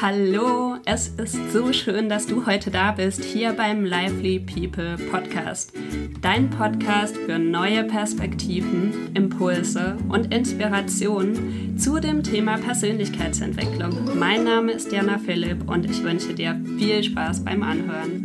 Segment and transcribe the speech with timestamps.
[0.00, 5.72] Hallo, es ist so schön, dass du heute da bist, hier beim Lively People Podcast.
[6.20, 14.16] Dein Podcast für neue Perspektiven, Impulse und Inspirationen zu dem Thema Persönlichkeitsentwicklung.
[14.16, 18.17] Mein Name ist Jana Philipp und ich wünsche dir viel Spaß beim Anhören.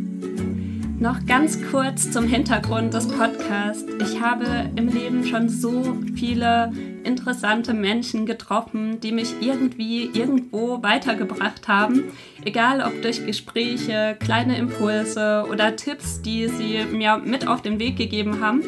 [1.04, 3.84] Noch ganz kurz zum Hintergrund des Podcasts.
[4.00, 4.46] Ich habe
[4.78, 6.72] im Leben schon so viele
[7.04, 12.06] interessante Menschen getroffen, die mich irgendwie irgendwo weitergebracht haben.
[12.46, 17.98] Egal ob durch Gespräche, kleine Impulse oder Tipps, die sie mir mit auf den Weg
[17.98, 18.62] gegeben haben.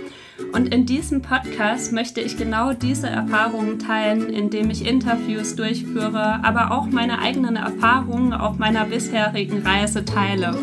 [0.52, 6.72] Und in diesem Podcast möchte ich genau diese Erfahrungen teilen, indem ich Interviews durchführe, aber
[6.72, 10.53] auch meine eigenen Erfahrungen auf meiner bisherigen Reise teile.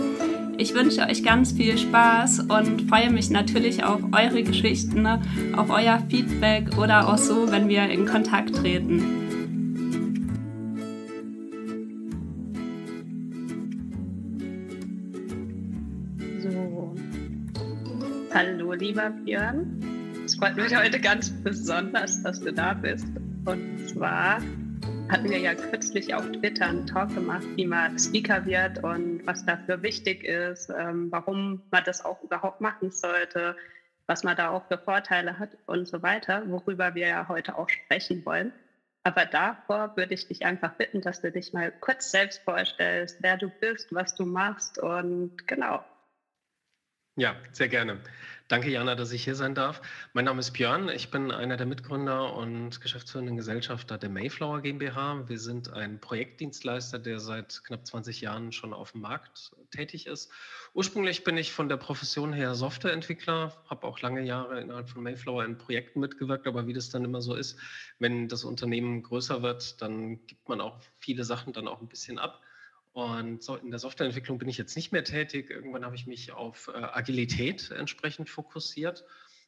[0.63, 5.21] Ich wünsche euch ganz viel Spaß und freue mich natürlich auf eure Geschichten, ne?
[5.57, 9.01] auf euer Feedback oder auch so, wenn wir in Kontakt treten.
[16.39, 16.95] So.
[18.33, 19.81] Hallo, lieber Björn.
[20.25, 23.09] Es freut mich heute ganz besonders, dass du da bist.
[23.47, 24.39] Und zwar
[25.13, 29.45] hatten wir ja kürzlich auf Twitter einen Talk gemacht, wie man Speaker wird und was
[29.45, 33.55] dafür wichtig ist, ähm, warum man das auch überhaupt machen sollte,
[34.07, 37.69] was man da auch für Vorteile hat und so weiter, worüber wir ja heute auch
[37.69, 38.53] sprechen wollen.
[39.03, 43.37] Aber davor würde ich dich einfach bitten, dass du dich mal kurz selbst vorstellst, wer
[43.37, 45.85] du bist, was du machst und genau.
[47.17, 48.01] Ja, sehr gerne.
[48.53, 49.81] Danke, Jana, dass ich hier sein darf.
[50.13, 50.91] Mein Name ist Björn.
[50.91, 55.27] Ich bin einer der Mitgründer und geschäftsführenden Gesellschafter der Mayflower GmbH.
[55.27, 60.31] Wir sind ein Projektdienstleister, der seit knapp 20 Jahren schon auf dem Markt tätig ist.
[60.75, 65.47] Ursprünglich bin ich von der Profession her Softwareentwickler, habe auch lange Jahre innerhalb von Mayflower
[65.47, 67.59] in Projekten mitgewirkt, aber wie das dann immer so ist,
[68.01, 72.19] wenn das Unternehmen größer wird, dann gibt man auch viele Sachen dann auch ein bisschen
[72.19, 72.43] ab.
[72.93, 75.51] Und so in der Softwareentwicklung bin ich jetzt nicht mehr tätig.
[75.51, 79.05] Irgendwann habe ich mich auf äh, Agilität entsprechend fokussiert.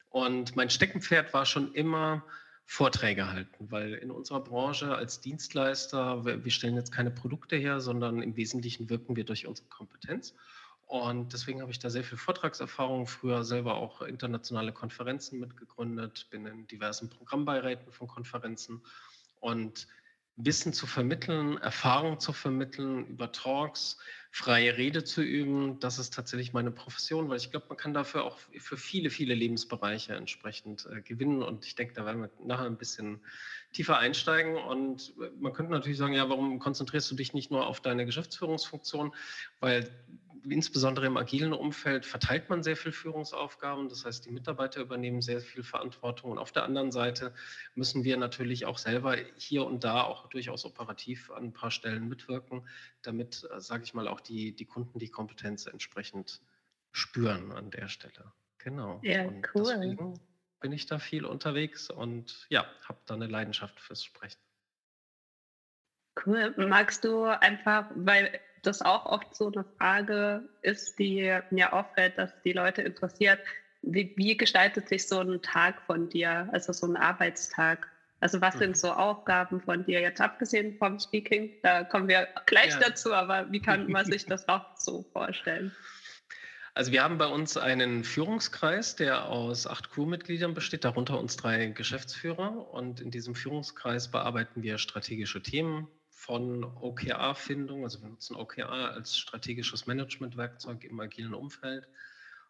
[0.08, 2.24] Und mein Steckenpferd war schon immer
[2.66, 7.80] Vorträge halten, weil in unserer Branche als Dienstleister, wir, wir stellen jetzt keine Produkte her,
[7.80, 10.34] sondern im Wesentlichen wirken wir durch unsere Kompetenz.
[10.86, 16.46] Und deswegen habe ich da sehr viel Vortragserfahrung, früher selber auch internationale Konferenzen mitgegründet, bin
[16.46, 18.82] in diversen Programmbeiräten von Konferenzen
[19.40, 19.86] und
[20.36, 23.98] Wissen zu vermitteln, Erfahrung zu vermitteln, über Talks,
[24.32, 25.78] freie Rede zu üben.
[25.78, 29.34] Das ist tatsächlich meine Profession, weil ich glaube, man kann dafür auch für viele, viele
[29.34, 31.40] Lebensbereiche entsprechend äh, gewinnen.
[31.40, 33.20] Und ich denke, da werden wir nachher ein bisschen
[33.72, 34.56] tiefer einsteigen.
[34.56, 38.04] Und äh, man könnte natürlich sagen, ja, warum konzentrierst du dich nicht nur auf deine
[38.04, 39.14] Geschäftsführungsfunktion?
[39.60, 39.88] Weil
[40.48, 43.88] insbesondere im agilen Umfeld verteilt man sehr viel Führungsaufgaben.
[43.88, 46.32] Das heißt, die Mitarbeiter übernehmen sehr viel Verantwortung.
[46.32, 47.34] Und auf der anderen Seite
[47.74, 52.08] müssen wir natürlich auch selber hier und da auch durchaus operativ an ein paar Stellen
[52.08, 52.68] mitwirken,
[53.02, 56.40] damit, äh, sage ich mal, auch die, die Kunden die Kompetenz entsprechend
[56.92, 58.32] spüren an der Stelle.
[58.58, 59.00] Genau.
[59.02, 59.64] Ja, und cool.
[59.64, 60.20] Deswegen
[60.60, 64.40] bin ich da viel unterwegs und ja, habe da eine Leidenschaft fürs Sprechen.
[66.24, 66.54] Cool.
[66.56, 72.30] Magst du einfach, weil das auch oft so eine Frage ist, die mir auffällt, dass
[72.42, 73.40] die Leute interessiert.
[73.82, 77.88] Wie, wie gestaltet sich so ein Tag von dir, also so ein Arbeitstag?
[78.20, 78.74] Also was sind mhm.
[78.74, 81.52] so Aufgaben von dir jetzt abgesehen vom Speaking?
[81.62, 82.80] Da kommen wir gleich ja.
[82.80, 85.72] dazu, aber wie kann man sich das auch so vorstellen?
[86.76, 91.66] Also wir haben bei uns einen Führungskreis, der aus acht Crewmitgliedern besteht, darunter uns drei
[91.66, 92.72] Geschäftsführer.
[92.72, 95.86] Und in diesem Führungskreis bearbeiten wir strategische Themen,
[96.24, 101.86] von OKR-Findung, also wir nutzen OKR als strategisches Managementwerkzeug im agilen Umfeld,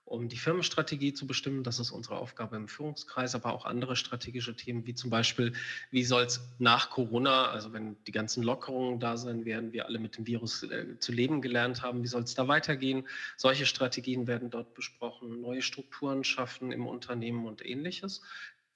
[0.05, 1.65] um die Firmenstrategie zu bestimmen.
[1.65, 5.55] Das ist unsere Aufgabe im Führungskreis, aber auch andere strategische Themen, wie zum Beispiel,
[5.91, 9.99] wie soll es nach Corona, also wenn die ganzen Lockerungen da sein werden, wir alle
[9.99, 13.09] mit dem Virus äh, zu leben gelernt haben, wie soll es da weitergehen?
[13.37, 18.23] Solche Strategien werden dort besprochen, neue Strukturen schaffen im Unternehmen und ähnliches.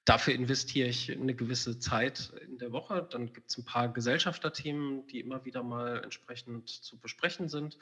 [0.05, 3.07] Dafür investiere ich eine gewisse Zeit in der Woche.
[3.11, 7.77] Dann gibt es ein paar Gesellschafterthemen, die immer wieder mal entsprechend zu besprechen sind.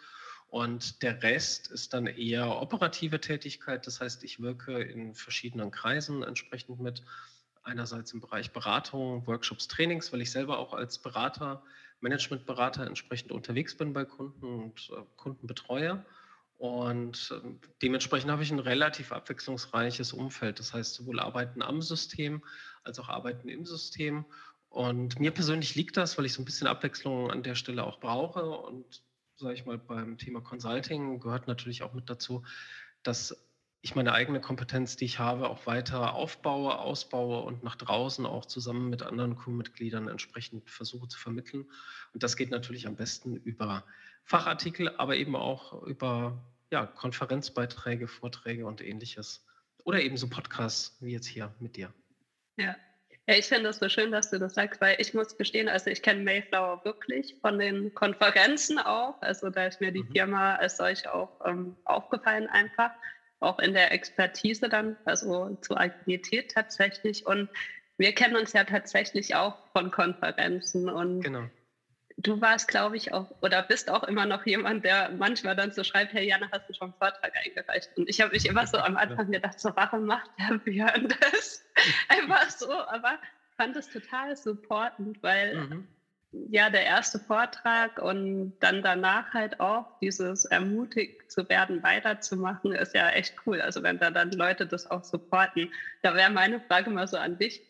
[0.49, 3.85] Und der Rest ist dann eher operative Tätigkeit.
[3.85, 7.03] Das heißt, ich wirke in verschiedenen Kreisen entsprechend mit.
[7.63, 11.63] Einerseits im Bereich Beratung, Workshops, Trainings, weil ich selber auch als Berater,
[11.99, 16.05] Managementberater entsprechend unterwegs bin bei Kunden und äh, Kunden betreue.
[16.57, 20.59] Und ähm, dementsprechend habe ich ein relativ abwechslungsreiches Umfeld.
[20.59, 22.43] Das heißt, sowohl Arbeiten am System
[22.83, 24.25] als auch Arbeiten im System.
[24.69, 27.99] Und mir persönlich liegt das, weil ich so ein bisschen Abwechslung an der Stelle auch
[27.99, 28.49] brauche.
[28.49, 29.03] Und
[29.35, 32.43] sage ich mal, beim Thema Consulting gehört natürlich auch mit dazu,
[33.03, 33.46] dass
[33.81, 38.45] ich meine eigene Kompetenz, die ich habe, auch weiter aufbaue, ausbaue und nach draußen auch
[38.45, 41.65] zusammen mit anderen Crewmitgliedern entsprechend versuche zu vermitteln.
[42.13, 43.85] Und das geht natürlich am besten über
[44.23, 49.45] Fachartikel, aber eben auch über ja, Konferenzbeiträge, Vorträge und ähnliches.
[49.83, 51.93] Oder eben so Podcasts wie jetzt hier mit dir.
[52.57, 52.75] Ja,
[53.29, 55.89] ja, ich finde es so schön, dass du das sagst, weil ich muss gestehen, also
[55.89, 59.21] ich kenne Mayflower wirklich von den Konferenzen auch.
[59.21, 60.11] Also da ist mir die mhm.
[60.13, 62.91] Firma als solch auch ähm, aufgefallen einfach,
[63.39, 67.25] auch in der Expertise dann, also zur Agilität tatsächlich.
[67.25, 67.49] Und
[67.97, 71.49] wir kennen uns ja tatsächlich auch von Konferenzen und genau
[72.17, 75.83] du warst, glaube ich, auch oder bist auch immer noch jemand, der manchmal dann so
[75.83, 77.89] schreibt, hey Jana, hast du schon einen Vortrag eingereicht?
[77.95, 81.63] Und ich habe mich immer so am Anfang gedacht, so warum macht der Björn das?
[82.09, 83.19] Einfach so, aber
[83.55, 85.87] fand es total supportend, weil mhm.
[86.49, 92.95] Ja der erste Vortrag und dann danach halt auch dieses ermutigt zu werden, weiterzumachen, ist
[92.95, 93.61] ja echt cool.
[93.61, 95.71] Also wenn da dann Leute das auch supporten.
[96.01, 97.61] Da wäre meine Frage mal so an dich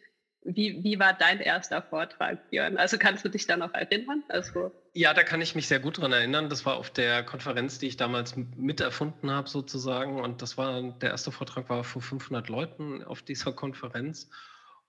[0.48, 2.78] wie, wie war dein erster Vortrag, Björn?
[2.78, 4.24] Also kannst du dich da noch erinnern?
[4.30, 6.50] Also ja, da kann ich mich sehr gut dran erinnern.
[6.50, 10.22] Das war auf der Konferenz, die ich damals miterfunden habe, sozusagen.
[10.22, 14.30] Und das war der erste Vortrag war vor 500 Leuten auf dieser Konferenz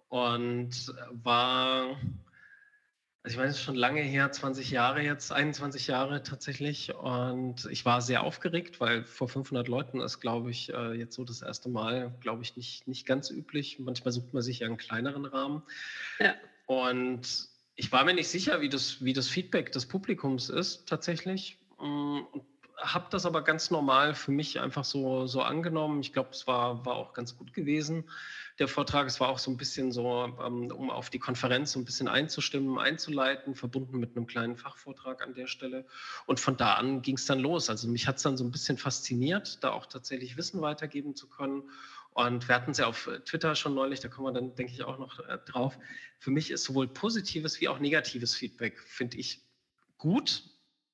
[0.08, 1.96] und war
[3.28, 6.94] also ich meine, es ist schon lange her, 20 Jahre jetzt, 21 Jahre tatsächlich.
[6.94, 11.24] Und ich war sehr aufgeregt, weil vor 500 Leuten ist, glaube ich, äh, jetzt so
[11.24, 13.78] das erste Mal, glaube ich, nicht, nicht ganz üblich.
[13.80, 15.62] Manchmal sucht man sich ja einen kleineren Rahmen.
[16.18, 16.36] Ja.
[16.64, 21.58] Und ich war mir nicht sicher, wie das, wie das Feedback des Publikums ist tatsächlich.
[21.78, 22.44] Mm, und
[22.80, 26.00] habe das aber ganz normal für mich einfach so, so angenommen.
[26.00, 28.04] Ich glaube, es war, war auch ganz gut gewesen
[28.58, 29.06] der Vortrag.
[29.06, 32.08] Es war auch so ein bisschen so, ähm, um auf die Konferenz so ein bisschen
[32.08, 35.86] einzustimmen, einzuleiten, verbunden mit einem kleinen Fachvortrag an der Stelle.
[36.26, 37.70] Und von da an ging es dann los.
[37.70, 41.28] Also mich hat es dann so ein bisschen fasziniert, da auch tatsächlich Wissen weitergeben zu
[41.28, 41.62] können.
[42.12, 44.82] Und wir hatten es ja auf Twitter schon neulich, da kommen wir dann, denke ich,
[44.82, 45.78] auch noch äh, drauf.
[46.18, 49.40] Für mich ist sowohl positives wie auch negatives Feedback, finde ich,
[49.98, 50.42] gut,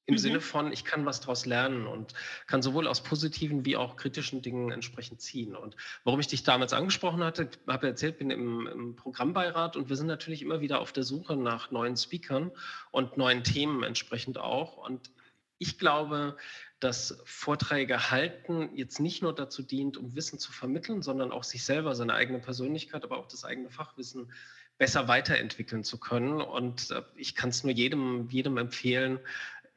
[0.07, 0.19] im mhm.
[0.19, 2.13] Sinne von, ich kann was daraus lernen und
[2.47, 5.57] kann sowohl aus positiven wie auch kritischen Dingen entsprechend ziehen.
[5.57, 9.97] Und warum ich dich damals angesprochen hatte, habe erzählt, bin im, im, Programmbeirat und wir
[9.97, 12.51] sind natürlich immer wieder auf der Suche nach neuen Speakern
[12.91, 14.77] und neuen Themen entsprechend auch.
[14.77, 15.11] Und
[15.59, 16.37] ich glaube,
[16.81, 21.65] dass Vorträge halten jetzt nicht nur dazu dient, um Wissen zu vermitteln, sondern auch sich
[21.65, 24.31] selber, seine eigene Persönlichkeit, aber auch das eigene Fachwissen
[24.77, 26.41] besser weiterentwickeln zu können.
[26.41, 29.21] Und äh, ich kann es nur jedem, jedem empfehlen,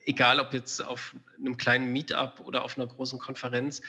[0.08, 3.82] egal ob jetzt auf einem kleinen Meetup oder auf einer großen Konferenz,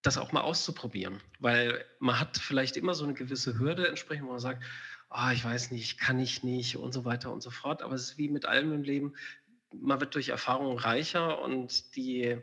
[0.00, 1.20] das auch mal auszuprobieren.
[1.40, 4.62] Weil man hat vielleicht immer so eine gewisse Hürde entsprechend, wo man sagt,
[5.10, 7.82] oh, ich weiß nicht, kann ich nicht und so weiter und so fort.
[7.82, 9.14] Aber es ist wie mit allem im Leben,
[9.74, 12.38] man wird durch Erfahrung reicher und die,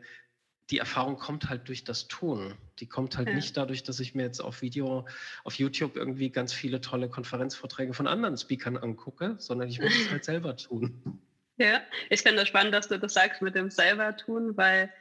[0.69, 2.55] die Erfahrung kommt halt durch das Tun.
[2.79, 3.35] Die kommt halt ja.
[3.35, 5.07] nicht dadurch, dass ich mir jetzt auf Video,
[5.45, 10.11] auf YouTube irgendwie ganz viele tolle Konferenzvorträge von anderen Speakern angucke, sondern ich muss es
[10.11, 11.21] halt selber tun.
[11.57, 14.93] Ja, ich finde es spannend, dass du das sagst mit dem selber tun, weil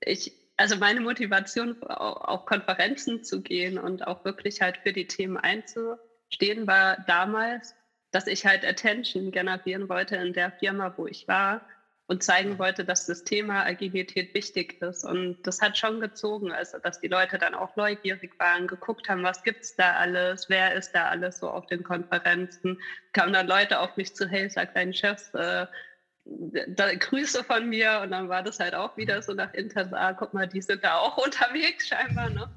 [0.00, 5.36] ich, also meine Motivation, auf Konferenzen zu gehen und auch wirklich halt für die Themen
[5.36, 7.76] einzustehen, war damals,
[8.10, 11.66] dass ich halt Attention generieren wollte in der Firma, wo ich war
[12.08, 15.04] und zeigen wollte, dass das Thema Agilität wichtig ist.
[15.04, 19.24] Und das hat schon gezogen, also dass die Leute dann auch neugierig waren, geguckt haben,
[19.24, 22.80] was gibt es da alles, wer ist da alles so auf den Konferenzen.
[23.12, 25.66] Kamen dann Leute auf mich zu, hey, sag deinen Chefs, äh,
[26.24, 28.00] da, Grüße von mir.
[28.02, 30.84] Und dann war das halt auch wieder so nach Intern, ah, guck mal, die sind
[30.84, 32.30] da auch unterwegs scheinbar.
[32.30, 32.48] Ne?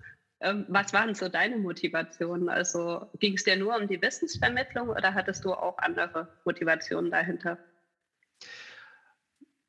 [0.42, 2.50] Ähm, was waren so deine Motivationen?
[2.50, 7.58] Also ging es dir nur um die Wissensvermittlung oder hattest du auch andere Motivationen dahinter?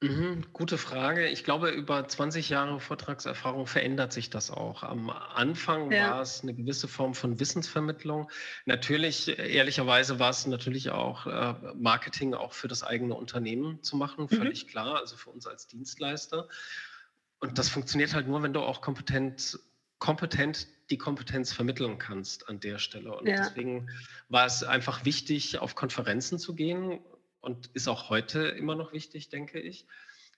[0.02, 1.28] Mhm, gute Frage.
[1.28, 4.82] Ich glaube, über 20 Jahre Vortragserfahrung verändert sich das auch.
[4.82, 6.12] Am Anfang ja.
[6.12, 8.30] war es eine gewisse Form von Wissensvermittlung.
[8.64, 14.24] Natürlich, ehrlicherweise war es natürlich auch äh, Marketing auch für das eigene Unternehmen zu machen,
[14.30, 14.36] mhm.
[14.36, 16.48] völlig klar, also für uns als Dienstleister.
[17.38, 19.58] Und das funktioniert halt nur, wenn du auch kompetent,
[19.98, 23.14] kompetent die Kompetenz vermitteln kannst an der Stelle.
[23.14, 23.36] Und ja.
[23.36, 23.90] deswegen
[24.30, 27.00] war es einfach wichtig, auf Konferenzen zu gehen
[27.40, 29.86] und ist auch heute immer noch wichtig, denke ich.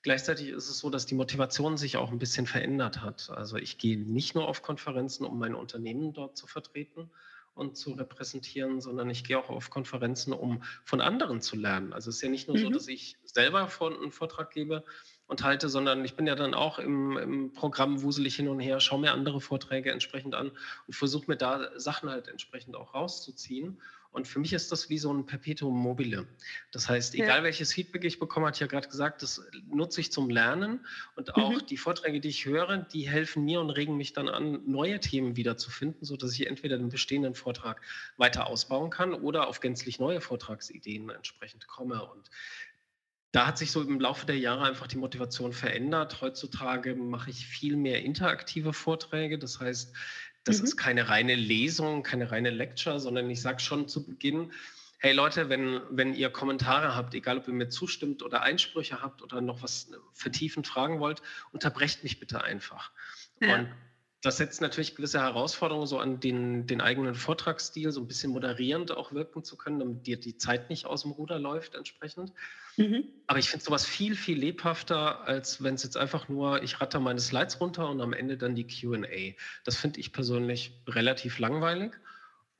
[0.02, 3.30] Gleichzeitig ist es so, dass die Motivation sich auch ein bisschen verändert hat.
[3.30, 7.10] Also ich gehe nicht nur auf Konferenzen, um mein Unternehmen dort zu vertreten
[7.54, 11.92] und zu repräsentieren, sondern ich gehe auch auf Konferenzen, um von anderen zu lernen.
[11.92, 12.62] Also es ist ja nicht nur mhm.
[12.62, 14.84] so, dass ich selber einen Vortrag gebe
[15.26, 18.80] und halte, sondern ich bin ja dann auch im, im Programm wuselig hin und her,
[18.80, 20.50] schaue mir andere Vorträge entsprechend an
[20.86, 23.80] und versuche mir da Sachen halt entsprechend auch rauszuziehen
[24.12, 26.26] Und für mich ist das wie so ein Perpetuum mobile.
[26.70, 27.42] Das heißt, egal ja.
[27.42, 30.86] welches Feedback ich bekomme, hat ja gerade gesagt, das nutze ich zum Lernen.
[31.16, 31.66] Und auch mhm.
[31.66, 35.36] die Vorträge, die ich höre, die helfen mir und regen mich dann an, neue Themen
[35.36, 37.80] wieder zu finden, sodass ich entweder den bestehenden Vortrag
[38.18, 42.04] weiter ausbauen kann oder auf gänzlich neue Vortragsideen entsprechend komme.
[42.04, 42.30] Und
[43.32, 46.20] da hat sich so im Laufe der Jahre einfach die Motivation verändert.
[46.20, 49.38] Heutzutage mache ich viel mehr interaktive Vorträge.
[49.38, 49.94] Das heißt,
[50.44, 50.64] das mhm.
[50.64, 54.52] ist keine reine Lesung, keine reine Lecture, sondern ich sage schon zu Beginn,
[54.98, 59.22] hey Leute, wenn, wenn ihr Kommentare habt, egal ob ihr mir zustimmt oder Einsprüche habt
[59.22, 62.92] oder noch was vertiefend fragen wollt, unterbrecht mich bitte einfach.
[63.40, 63.56] Ja.
[63.56, 63.68] Und
[64.22, 68.92] das setzt natürlich gewisse Herausforderungen so an den, den eigenen Vortragsstil, so ein bisschen moderierend
[68.92, 72.32] auch wirken zu können, damit dir die Zeit nicht aus dem Ruder läuft entsprechend.
[72.76, 73.04] Mhm.
[73.26, 77.00] Aber ich finde sowas viel, viel lebhafter, als wenn es jetzt einfach nur, ich ratter
[77.00, 79.34] meine Slides runter und am Ende dann die QA.
[79.64, 81.92] Das finde ich persönlich relativ langweilig.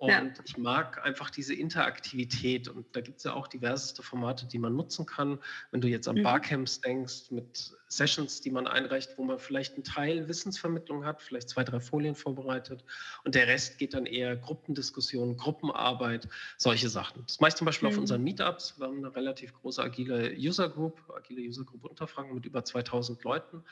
[0.02, 0.32] Und ja.
[0.44, 2.66] ich mag einfach diese Interaktivität.
[2.66, 5.38] Und da gibt es ja auch diverseste Formate, die man nutzen kann.
[5.70, 6.24] Wenn du jetzt an mhm.
[6.24, 11.50] Barcamps denkst, mit Sessions, die man einreicht, wo man vielleicht einen Teil Wissensvermittlung hat, vielleicht
[11.50, 12.82] zwei, drei Folien vorbereitet.
[13.22, 17.22] Und der Rest geht dann eher Gruppendiskussionen, Gruppenarbeit, solche Sachen.
[17.28, 17.94] Das mache ich zum Beispiel mhm.
[17.94, 18.80] auf unseren Meetups.
[18.80, 23.22] Wir haben eine relativ große agile User Group, agile User Group Unterfranken mit über 2000
[23.22, 23.62] Leuten.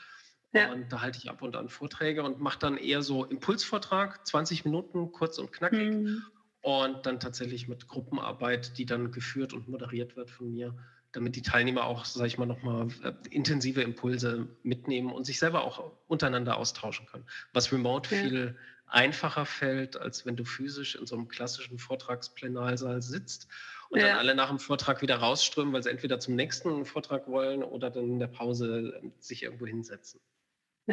[0.53, 0.71] Ja.
[0.71, 4.65] Und da halte ich ab und an Vorträge und mache dann eher so Impulsvortrag, 20
[4.65, 5.93] Minuten, kurz und knackig.
[5.93, 6.23] Mhm.
[6.61, 10.75] Und dann tatsächlich mit Gruppenarbeit, die dann geführt und moderiert wird von mir,
[11.11, 15.63] damit die Teilnehmer auch, sage ich mal, nochmal äh, intensive Impulse mitnehmen und sich selber
[15.63, 17.25] auch untereinander austauschen können.
[17.53, 18.21] Was remote ja.
[18.21, 18.55] viel
[18.85, 23.47] einfacher fällt, als wenn du physisch in so einem klassischen Vortragsplenarsaal sitzt
[23.89, 24.07] und ja.
[24.07, 27.89] dann alle nach dem Vortrag wieder rausströmen, weil sie entweder zum nächsten Vortrag wollen oder
[27.89, 30.19] dann in der Pause sich irgendwo hinsetzen.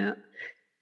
[0.01, 0.17] Ja.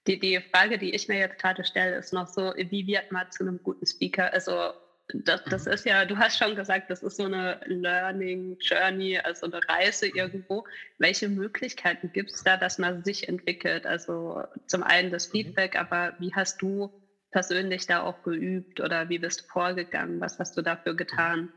[0.07, 3.29] Die, die Frage, die ich mir jetzt gerade stelle, ist noch so, wie wird man
[3.31, 4.31] zu einem guten Speaker?
[4.31, 4.71] Also
[5.13, 5.71] das, das mhm.
[5.71, 10.07] ist ja, du hast schon gesagt, das ist so eine Learning Journey, also eine Reise
[10.07, 10.65] irgendwo.
[10.97, 13.85] Welche Möglichkeiten gibt es da, dass man sich entwickelt?
[13.85, 15.31] Also zum einen das mhm.
[15.31, 16.91] Feedback, aber wie hast du
[17.31, 20.19] persönlich da auch geübt oder wie bist du vorgegangen?
[20.19, 21.53] Was hast du dafür getan?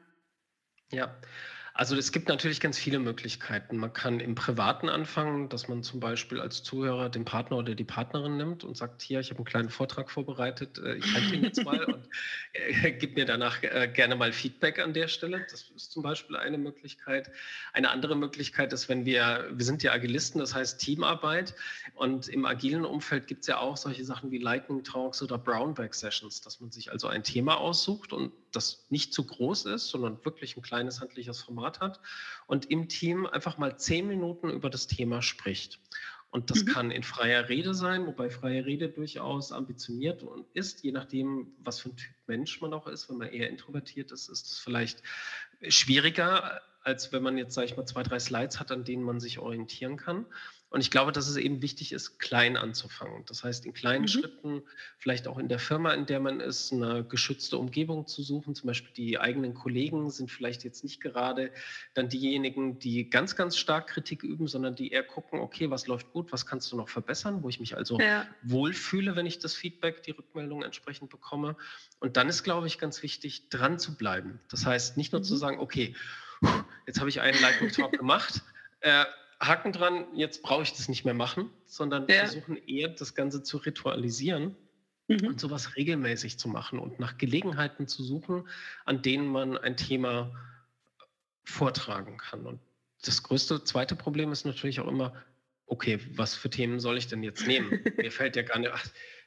[0.92, 1.14] Ja,
[1.80, 3.78] also es gibt natürlich ganz viele Möglichkeiten.
[3.78, 7.84] Man kann im Privaten anfangen, dass man zum Beispiel als Zuhörer den Partner oder die
[7.84, 11.42] Partnerin nimmt und sagt, hier, ich habe einen kleinen Vortrag vorbereitet, äh, ich halte ihn
[11.42, 12.06] jetzt mal und
[12.52, 15.46] äh, gib mir danach äh, gerne mal Feedback an der Stelle.
[15.50, 17.30] Das ist zum Beispiel eine Möglichkeit.
[17.72, 21.54] Eine andere Möglichkeit ist, wenn wir, wir sind ja Agilisten, das heißt Teamarbeit
[21.94, 25.94] und im agilen Umfeld gibt es ja auch solche Sachen wie Lightning Talks oder Brownback
[25.94, 30.24] Sessions, dass man sich also ein Thema aussucht und das nicht zu groß ist, sondern
[30.24, 32.00] wirklich ein kleines handliches Format hat
[32.46, 35.80] und im Team einfach mal zehn Minuten über das Thema spricht.
[36.32, 36.66] Und das mhm.
[36.66, 41.88] kann in freier Rede sein, wobei freie Rede durchaus ambitioniert ist, je nachdem, was für
[41.88, 43.08] ein Typ Mensch man auch ist.
[43.08, 45.02] Wenn man eher introvertiert ist, ist es vielleicht
[45.68, 49.18] schwieriger, als wenn man jetzt, sage ich mal, zwei, drei Slides hat, an denen man
[49.18, 50.24] sich orientieren kann.
[50.70, 53.24] Und ich glaube, dass es eben wichtig ist, klein anzufangen.
[53.26, 54.08] Das heißt, in kleinen mhm.
[54.08, 54.62] Schritten,
[54.98, 58.54] vielleicht auch in der Firma, in der man ist, eine geschützte Umgebung zu suchen.
[58.54, 61.50] Zum Beispiel die eigenen Kollegen sind vielleicht jetzt nicht gerade
[61.94, 66.12] dann diejenigen, die ganz, ganz stark Kritik üben, sondern die eher gucken, okay, was läuft
[66.12, 68.28] gut, was kannst du noch verbessern, wo ich mich also ja.
[68.42, 71.56] wohlfühle, wenn ich das Feedback, die Rückmeldung entsprechend bekomme.
[71.98, 74.38] Und dann ist, glaube ich, ganz wichtig, dran zu bleiben.
[74.48, 75.24] Das heißt, nicht nur mhm.
[75.24, 75.96] zu sagen, okay,
[76.86, 78.42] jetzt habe ich einen Lightning Talk gemacht.
[78.80, 79.04] Äh,
[79.40, 82.26] Haken dran, jetzt brauche ich das nicht mehr machen, sondern ja.
[82.26, 84.54] versuchen eher das Ganze zu ritualisieren
[85.08, 85.26] mhm.
[85.26, 88.48] und sowas regelmäßig zu machen und nach Gelegenheiten zu suchen,
[88.84, 90.30] an denen man ein Thema
[91.44, 92.46] vortragen kann.
[92.46, 92.60] Und
[93.02, 95.14] das größte zweite Problem ist natürlich auch immer,
[95.66, 97.82] okay, was für Themen soll ich denn jetzt nehmen?
[97.96, 98.86] Mir fällt ja gar nicht, ach,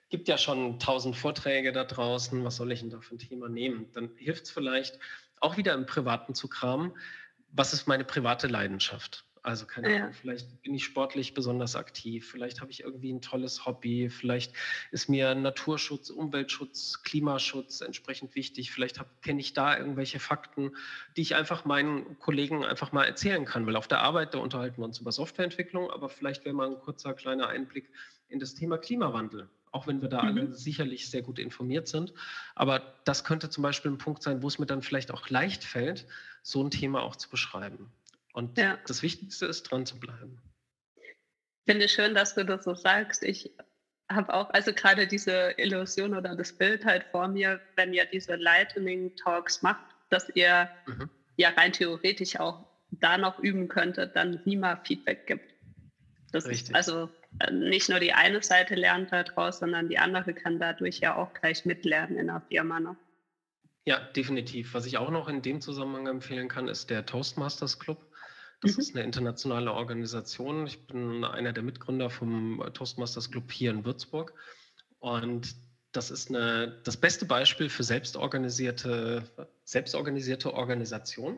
[0.10, 3.50] gibt ja schon tausend Vorträge da draußen, was soll ich denn da für ein Thema
[3.50, 3.91] nehmen?
[3.93, 5.00] Dann hilft es vielleicht
[5.39, 6.93] auch wieder im Privaten zu kramen,
[7.50, 9.25] was ist meine private Leidenschaft?
[9.43, 9.97] Also keine ja.
[9.97, 14.53] Ahnung, vielleicht bin ich sportlich besonders aktiv, vielleicht habe ich irgendwie ein tolles Hobby, vielleicht
[14.91, 20.71] ist mir Naturschutz, Umweltschutz, Klimaschutz entsprechend wichtig, vielleicht kenne ich da irgendwelche Fakten,
[21.17, 24.77] die ich einfach meinen Kollegen einfach mal erzählen kann, weil auf der Arbeit, da unterhalten
[24.77, 27.89] wir uns über Softwareentwicklung, aber vielleicht wäre mal ein kurzer kleiner Einblick
[28.29, 30.27] in das Thema Klimawandel auch wenn wir da mhm.
[30.27, 32.13] alle sicherlich sehr gut informiert sind.
[32.53, 35.63] Aber das könnte zum Beispiel ein Punkt sein, wo es mir dann vielleicht auch leicht
[35.63, 36.05] fällt,
[36.43, 37.91] so ein Thema auch zu beschreiben.
[38.34, 38.78] Und ja.
[38.88, 40.42] das Wichtigste ist, dran zu bleiben.
[41.66, 43.24] Finde ich schön, dass du das so sagst.
[43.24, 43.56] Ich
[44.12, 48.36] habe auch also gerade diese Illusion oder das Bild halt vor mir, wenn ihr diese
[48.36, 51.10] Lightning Talks macht, dass ihr mhm.
[51.38, 55.54] ja rein theoretisch auch da noch üben könntet, dann niemand Feedback gibt.
[56.32, 56.70] Das Richtig.
[56.70, 57.10] ist also
[57.40, 61.34] äh, nicht nur die eine Seite lernt daraus, sondern die andere kann dadurch ja auch
[61.34, 62.80] gleich mitlernen in der Firma.
[62.80, 62.96] Ne?
[63.86, 64.74] Ja, definitiv.
[64.74, 68.12] Was ich auch noch in dem Zusammenhang empfehlen kann, ist der Toastmasters Club.
[68.63, 68.79] Das mhm.
[68.79, 70.65] ist eine internationale Organisation.
[70.65, 74.34] Ich bin einer der Mitgründer vom Toastmasters Club hier in Würzburg.
[75.00, 75.55] Und
[75.91, 79.24] das ist eine, das beste Beispiel für selbstorganisierte,
[79.65, 81.38] selbstorganisierte Organisation.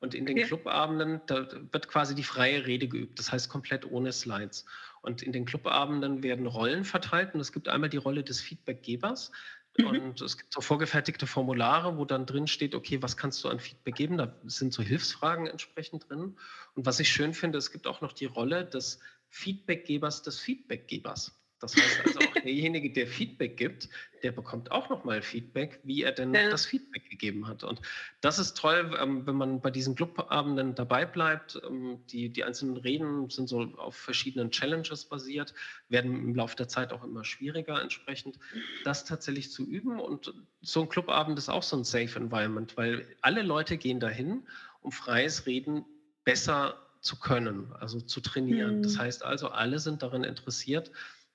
[0.00, 0.46] Und in den okay.
[0.48, 3.18] Clubabenden, da wird quasi die freie Rede geübt.
[3.18, 4.64] Das heißt komplett ohne Slides.
[5.02, 7.34] Und in den Clubabenden werden Rollen verteilt.
[7.34, 9.30] Und es gibt einmal die Rolle des Feedbackgebers.
[9.78, 9.86] Mhm.
[9.86, 13.58] Und es gibt so vorgefertigte Formulare, wo dann drin steht, okay, was kannst du an
[13.58, 14.18] Feedback geben?
[14.18, 16.36] Da sind so Hilfsfragen entsprechend drin.
[16.74, 21.41] Und was ich schön finde, es gibt auch noch die Rolle des Feedbackgebers des Feedbackgebers.
[21.62, 23.88] Das heißt also auch derjenige, der Feedback gibt,
[24.24, 26.50] der bekommt auch nochmal Feedback, wie er denn ja.
[26.50, 27.62] das Feedback gegeben hat.
[27.62, 27.80] Und
[28.20, 31.62] das ist toll, ähm, wenn man bei diesen Clubabenden dabei bleibt.
[31.64, 35.54] Ähm, die, die einzelnen Reden sind so auf verschiedenen Challenges basiert,
[35.88, 38.40] werden im Laufe der Zeit auch immer schwieriger entsprechend,
[38.82, 40.00] das tatsächlich zu üben.
[40.00, 44.42] Und so ein Clubabend ist auch so ein Safe Environment, weil alle Leute gehen dahin,
[44.80, 45.84] um freies Reden
[46.24, 48.78] besser zu können, also zu trainieren.
[48.78, 48.82] Mhm.
[48.82, 50.90] Das heißt also, alle sind daran interessiert,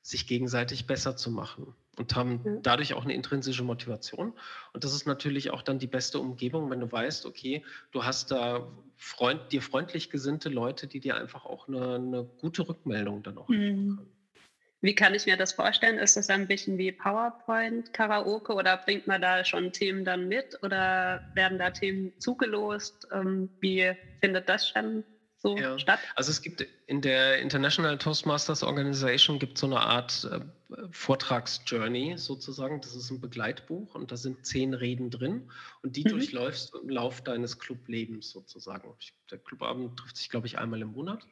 [0.07, 2.51] sich gegenseitig besser zu machen und haben ja.
[2.61, 4.31] dadurch auch eine intrinsische Motivation.
[4.71, 8.31] Und das ist natürlich auch dann die beste Umgebung, wenn du weißt, okay, du hast
[8.31, 13.37] da Freund, dir freundlich gesinnte Leute, die dir einfach auch eine, eine gute Rückmeldung dann
[13.37, 13.59] auch mhm.
[13.59, 14.11] geben können.
[14.79, 15.97] Wie kann ich mir das vorstellen?
[15.97, 20.57] Ist das ein bisschen wie PowerPoint, Karaoke oder bringt man da schon Themen dann mit
[20.63, 23.09] oder werden da Themen zugelost?
[23.11, 25.03] Ähm, wie findet das dann
[25.37, 25.77] so ja.
[25.77, 25.99] statt?
[26.15, 30.39] Also es gibt in der International Toastmasters Organization gibt so eine Art äh,
[30.91, 32.81] Vortragsjourney sozusagen.
[32.81, 35.49] Das ist ein Begleitbuch und da sind zehn Reden drin
[35.83, 36.09] und die mhm.
[36.09, 38.93] durchläufst im Lauf deines Clublebens sozusagen.
[39.29, 41.25] Der Clubabend trifft sich, glaube ich, einmal im Monat.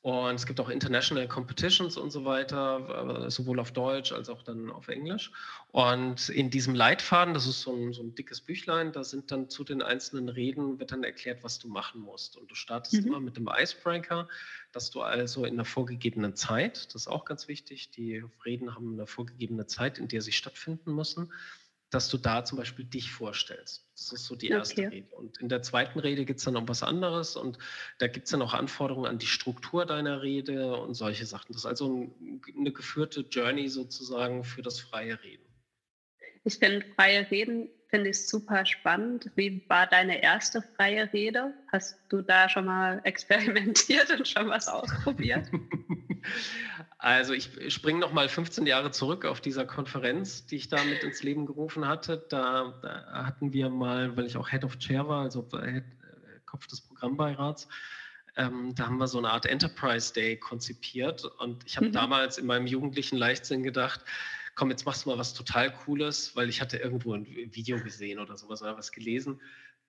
[0.00, 4.70] Und es gibt auch International Competitions und so weiter, sowohl auf Deutsch als auch dann
[4.70, 5.32] auf Englisch.
[5.72, 9.50] Und in diesem Leitfaden, das ist so ein, so ein dickes Büchlein, da sind dann
[9.50, 12.36] zu den einzelnen Reden, wird dann erklärt, was du machen musst.
[12.36, 13.08] Und du startest mhm.
[13.08, 14.28] immer mit dem Icebreaker,
[14.70, 18.92] dass du also in einer vorgegebenen Zeit, das ist auch ganz wichtig, die Reden haben
[18.92, 21.32] eine vorgegebene Zeit, in der sie stattfinden müssen,
[21.90, 23.86] dass du da zum Beispiel dich vorstellst.
[23.96, 24.96] Das ist so die erste okay.
[24.96, 25.16] Rede.
[25.16, 27.58] Und in der zweiten Rede geht es dann um was anderes und
[27.98, 31.52] da gibt es dann auch Anforderungen an die Struktur deiner Rede und solche Sachen.
[31.52, 35.44] Das ist also ein, eine geführte Journey sozusagen für das freie Reden.
[36.44, 39.30] Ich finde freie Reden finde ich super spannend.
[39.34, 41.54] Wie war deine erste freie Rede?
[41.72, 45.50] Hast du da schon mal experimentiert und schon was ausprobiert?
[47.00, 51.04] Also ich springe noch mal 15 Jahre zurück auf dieser Konferenz, die ich da mit
[51.04, 52.26] ins Leben gerufen hatte.
[52.28, 56.40] Da, da hatten wir mal, weil ich auch Head of Chair war, also Head, äh,
[56.44, 57.68] Kopf des Programmbeirats,
[58.36, 61.24] ähm, da haben wir so eine Art Enterprise Day konzipiert.
[61.24, 61.92] Und ich habe mhm.
[61.92, 64.00] damals in meinem jugendlichen Leichtsinn gedacht,
[64.58, 68.18] komm, jetzt machst du mal was total Cooles, weil ich hatte irgendwo ein Video gesehen
[68.18, 69.40] oder sowas oder was gelesen.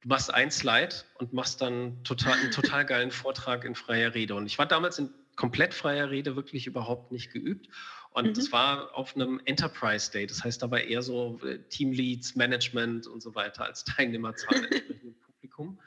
[0.02, 4.36] Du machst ein Slide und machst dann total, einen total geilen Vortrag in freier Rede.
[4.36, 7.68] Und ich war damals in komplett freier Rede wirklich überhaupt nicht geübt.
[8.12, 8.34] Und mhm.
[8.36, 10.28] das war auf einem Enterprise Day.
[10.28, 15.16] Das heißt, da war eher so äh, Teamleads, Management und so weiter als Teilnehmerzahl im
[15.16, 15.80] Publikum.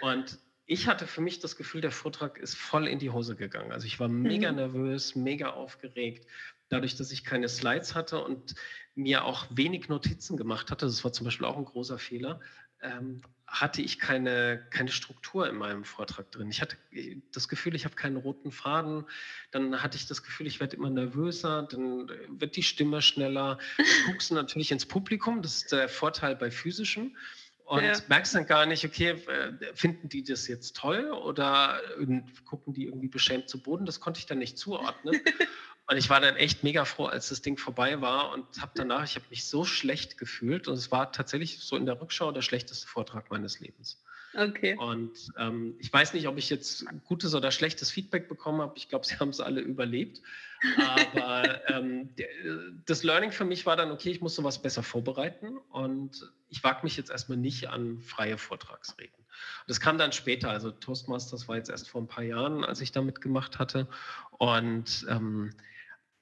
[0.00, 3.70] Und ich hatte für mich das Gefühl, der Vortrag ist voll in die Hose gegangen.
[3.70, 4.56] Also ich war mega mhm.
[4.56, 6.26] nervös, mega aufgeregt,
[6.68, 8.54] dadurch, dass ich keine Slides hatte und
[8.94, 10.86] mir auch wenig Notizen gemacht hatte.
[10.86, 12.40] Das war zum Beispiel auch ein großer Fehler.
[12.80, 16.50] Ähm, hatte ich keine, keine Struktur in meinem Vortrag drin.
[16.50, 16.76] Ich hatte
[17.32, 19.04] das Gefühl, ich habe keinen roten Faden.
[19.52, 21.62] Dann hatte ich das Gefühl, ich werde immer nervöser.
[21.70, 23.58] Dann wird die Stimme schneller.
[23.76, 25.42] Du guckst natürlich ins Publikum.
[25.42, 27.16] Das ist der Vorteil bei physischen.
[27.64, 27.96] Und ja.
[28.08, 31.80] merkst dann gar nicht, okay, äh, finden die das jetzt toll oder
[32.44, 33.86] gucken die irgendwie beschämt zu Boden?
[33.86, 35.20] Das konnte ich dann nicht zuordnen.
[35.86, 39.04] Und ich war dann echt mega froh, als das Ding vorbei war und habe danach,
[39.04, 42.40] ich habe mich so schlecht gefühlt und es war tatsächlich so in der Rückschau der
[42.40, 44.02] schlechteste Vortrag meines Lebens.
[44.36, 44.76] Okay.
[44.78, 48.72] Und ähm, ich weiß nicht, ob ich jetzt gutes oder schlechtes Feedback bekommen habe.
[48.76, 50.22] Ich glaube, sie haben es alle überlebt.
[50.76, 52.14] Aber ähm,
[52.86, 56.80] das Learning für mich war dann, okay, ich muss sowas besser vorbereiten und ich wage
[56.82, 59.24] mich jetzt erstmal nicht an freie Vortragsreden.
[59.66, 60.50] Das kam dann später.
[60.50, 63.86] Also Toastmasters war jetzt erst vor ein paar Jahren, als ich da mitgemacht hatte.
[64.38, 65.52] Und ähm,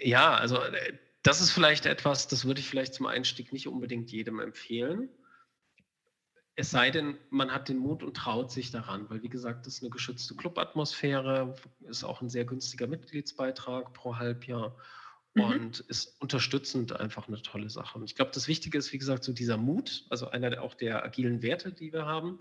[0.03, 4.11] ja, also äh, das ist vielleicht etwas, das würde ich vielleicht zum Einstieg nicht unbedingt
[4.11, 5.09] jedem empfehlen.
[6.55, 9.75] Es sei denn, man hat den Mut und traut sich daran, weil wie gesagt, das
[9.75, 11.55] ist eine geschützte Clubatmosphäre,
[11.89, 14.77] ist auch ein sehr günstiger Mitgliedsbeitrag pro Halbjahr
[15.35, 15.43] mhm.
[15.43, 17.99] und ist unterstützend einfach eine tolle Sache.
[17.99, 21.05] Und ich glaube, das Wichtige ist, wie gesagt, so dieser Mut, also einer auch der
[21.05, 22.41] agilen Werte, die wir haben,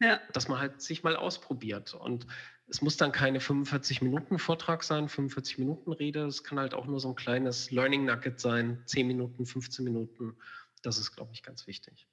[0.00, 0.20] ja.
[0.32, 1.92] dass man halt sich mal ausprobiert.
[1.94, 2.26] Und
[2.72, 6.24] es muss dann keine 45 Minuten Vortrag sein, 45 Minuten Rede.
[6.24, 10.34] Es kann halt auch nur so ein kleines Learning Nugget sein, 10 Minuten, 15 Minuten.
[10.80, 12.08] Das ist, glaube ich, ganz wichtig.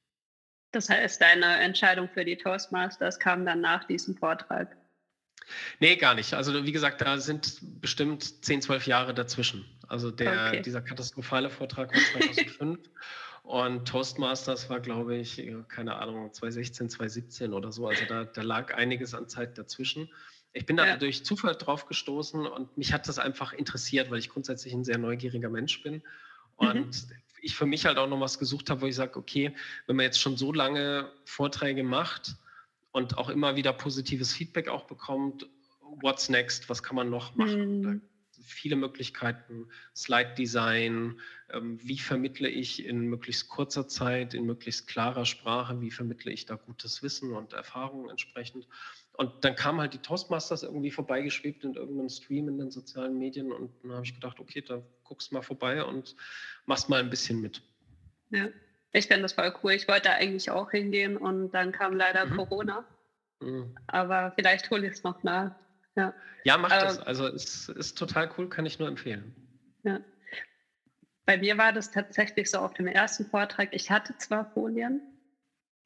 [0.74, 4.76] Das heißt, deine Entscheidung für die Toastmasters kam dann nach diesem Vortrag?
[5.80, 6.34] Nee, gar nicht.
[6.34, 9.64] Also wie gesagt, da sind bestimmt 10, 12 Jahre dazwischen.
[9.88, 10.62] Also der, okay.
[10.62, 12.80] dieser katastrophale Vortrag war 2005
[13.44, 17.88] und Toastmasters war, glaube ich, keine Ahnung, 2016, 2017 oder so.
[17.88, 20.10] Also da, da lag einiges an Zeit dazwischen.
[20.54, 20.98] Ich bin da ja.
[20.98, 24.98] durch Zufall drauf gestoßen und mich hat das einfach interessiert, weil ich grundsätzlich ein sehr
[24.98, 26.02] neugieriger Mensch bin.
[26.56, 27.16] Und mhm.
[27.42, 29.54] ich für mich halt auch noch was gesucht habe, wo ich sage, okay,
[29.86, 32.36] wenn man jetzt schon so lange Vorträge macht,
[32.92, 35.48] und auch immer wieder positives Feedback auch bekommt.
[36.02, 36.70] What's next?
[36.70, 37.82] Was kann man noch machen?
[37.82, 38.02] Mhm.
[38.42, 41.20] Viele Möglichkeiten, Slide-Design,
[41.52, 46.46] ähm, wie vermittle ich in möglichst kurzer Zeit, in möglichst klarer Sprache, wie vermittle ich
[46.46, 48.68] da gutes Wissen und Erfahrungen entsprechend.
[49.20, 53.52] Und dann kam halt die Toastmasters irgendwie vorbeigeschwebt in irgendeinem Stream in den sozialen Medien
[53.52, 56.16] und dann habe ich gedacht, okay, da guckst mal vorbei und
[56.68, 57.62] machst mal ein bisschen mit.
[58.30, 58.48] Ja.
[58.94, 59.74] Ich finde das voll cool.
[59.74, 62.38] Ich wollte eigentlich auch hingehen und dann kam leider mhm.
[62.38, 62.86] Corona.
[63.42, 63.76] Mhm.
[63.88, 65.54] Aber vielleicht hole ich es noch nach.
[65.98, 66.14] Ja,
[66.46, 67.00] ja mach Aber, das.
[67.00, 69.36] Also es ist total cool, kann ich nur empfehlen.
[69.84, 70.00] Ja.
[71.26, 73.74] Bei mir war das tatsächlich so auf dem ersten Vortrag.
[73.74, 75.02] Ich hatte zwar Folien,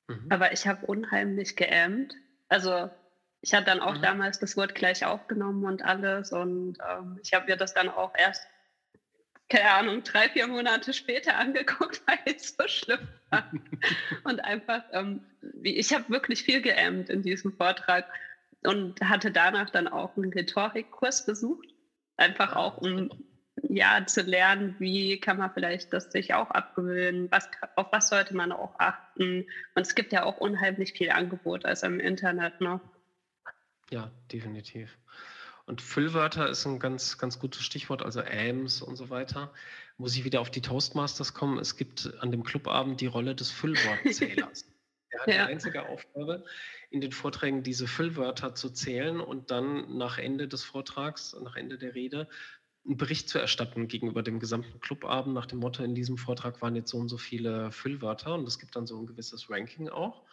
[0.08, 0.28] mhm.
[0.30, 2.13] aber ich habe unheimlich geämmt.
[2.48, 2.91] Also
[3.43, 4.01] ich hatte dann auch mhm.
[4.01, 8.13] damals das Wort gleich aufgenommen und alles und ähm, ich habe mir das dann auch
[8.17, 8.47] erst
[9.49, 13.51] keine Ahnung, drei, vier Monate später angeguckt, weil es so schlimm war.
[14.23, 15.21] und einfach, ähm,
[15.62, 18.06] ich habe wirklich viel geämmt in diesem Vortrag
[18.63, 21.67] und hatte danach dann auch einen Rhetorikkurs besucht.
[22.15, 23.12] Einfach auch, um
[23.62, 28.36] ja, zu lernen, wie kann man vielleicht das sich auch abgewöhnen, was, auf was sollte
[28.36, 29.45] man auch achten.
[29.75, 32.62] Und es gibt ja auch unheimlich viel Angebot als im Internet.
[32.62, 32.79] Ne?
[33.93, 34.97] Ja, definitiv.
[35.67, 39.53] Und Füllwörter ist ein ganz, ganz gutes Stichwort, also AMS und so weiter.
[39.97, 41.60] Muss ich wieder auf die Toastmasters kommen?
[41.60, 44.65] Es gibt an dem Clubabend die Rolle des Füllwortzählers.
[45.10, 45.34] Er hat ja.
[45.34, 46.43] die einzige Aufgabe,
[46.89, 51.77] in den Vorträgen diese Füllwörter zu zählen und dann nach Ende des Vortrags, nach Ende
[51.77, 52.27] der Rede,
[52.86, 56.75] einen Bericht zu erstatten gegenüber dem gesamten Clubabend nach dem Motto, in diesem Vortrag waren
[56.75, 60.23] jetzt so und so viele Füllwörter und es gibt dann so ein gewisses Ranking auch.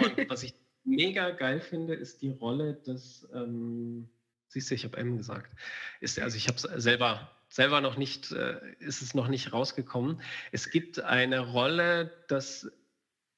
[0.00, 0.54] Und was ich
[0.86, 4.08] mega geil finde, ist die Rolle des ähm,
[4.48, 5.52] Siehst du, ich habe M gesagt.
[6.00, 10.22] Ist, also ich habe es selber, selber noch nicht, äh, ist es noch nicht rausgekommen.
[10.52, 12.70] Es gibt eine Rolle, dass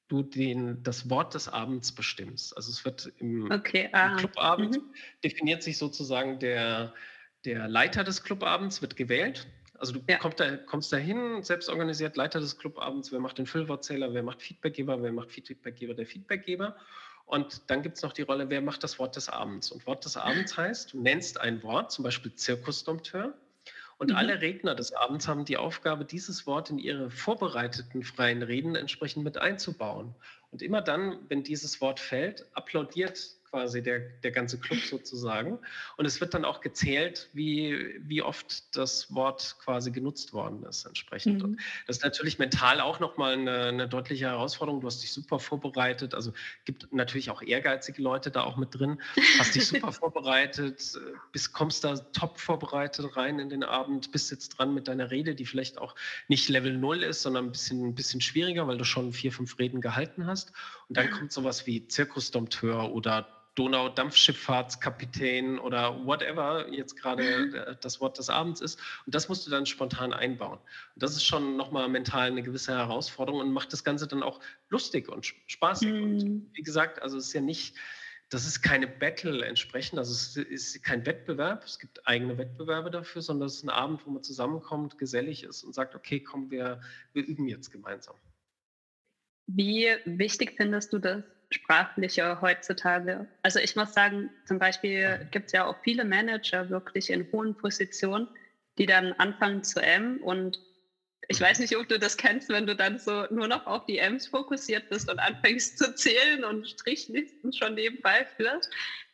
[0.07, 2.55] du den, das Wort des Abends bestimmst.
[2.55, 4.93] Also es wird im, okay, im Clubabend mhm.
[5.23, 6.93] definiert sich sozusagen der,
[7.45, 9.47] der Leiter des Clubabends wird gewählt.
[9.77, 10.17] Also du ja.
[10.17, 14.23] kommst, da, kommst da hin, selbst organisiert, Leiter des Clubabends, wer macht den Füllwortzähler, wer
[14.23, 16.75] macht Feedbackgeber, wer macht Feedbackgeber, der Feedbackgeber.
[17.29, 19.71] Und dann gibt es noch die Rolle, wer macht das Wort des Abends?
[19.71, 23.35] Und Wort des Abends heißt, du nennst ein Wort, zum Beispiel Zirkusdompteur,
[23.99, 24.15] und mhm.
[24.15, 29.23] alle Redner des Abends haben die Aufgabe, dieses Wort in ihre vorbereiteten freien Reden entsprechend
[29.23, 30.15] mit einzubauen.
[30.49, 35.59] Und immer dann, wenn dieses Wort fällt, applaudiert quasi der, der ganze Club sozusagen.
[35.97, 40.85] Und es wird dann auch gezählt, wie, wie oft das Wort quasi genutzt worden ist
[40.85, 41.39] entsprechend.
[41.39, 41.45] Mhm.
[41.45, 44.81] Und das ist natürlich mental auch nochmal eine, eine deutliche Herausforderung.
[44.81, 46.13] Du hast dich super vorbereitet.
[46.13, 46.33] Also
[46.65, 49.01] gibt natürlich auch ehrgeizige Leute da auch mit drin.
[49.37, 50.99] Hast dich super vorbereitet,
[51.31, 55.35] bist, kommst da top vorbereitet rein in den Abend, bist jetzt dran mit deiner Rede,
[55.35, 55.95] die vielleicht auch
[56.27, 59.57] nicht Level 0 ist, sondern ein bisschen, ein bisschen schwieriger, weil du schon vier, fünf
[59.59, 60.51] Reden gehalten hast.
[60.89, 67.53] Und dann kommt sowas wie Zirkusdompteur oder Donau-Dampfschifffahrtskapitän oder whatever jetzt gerade mhm.
[67.81, 68.79] das Wort des Abends ist.
[69.05, 70.59] Und das musst du dann spontan einbauen.
[70.59, 74.39] Und das ist schon nochmal mental eine gewisse Herausforderung und macht das Ganze dann auch
[74.69, 75.91] lustig und spaßig.
[75.91, 76.03] Mhm.
[76.03, 77.75] Und wie gesagt, also es ist ja nicht,
[78.29, 83.21] das ist keine Battle entsprechend, also es ist kein Wettbewerb, es gibt eigene Wettbewerbe dafür,
[83.21, 86.79] sondern es ist ein Abend, wo man zusammenkommt, gesellig ist und sagt, okay, komm, wir,
[87.13, 88.15] wir üben jetzt gemeinsam.
[89.51, 93.27] Wie wichtig findest du das sprachliche heutzutage.
[93.43, 97.55] Also ich muss sagen, zum Beispiel gibt es ja auch viele Manager wirklich in hohen
[97.55, 98.27] Positionen,
[98.77, 100.59] die dann anfangen zu M und
[101.31, 103.99] ich weiß nicht, ob du das kennst, wenn du dann so nur noch auf die
[103.99, 108.71] M's fokussiert bist und anfängst zu zählen und Strichlisten schon nebenbei führst.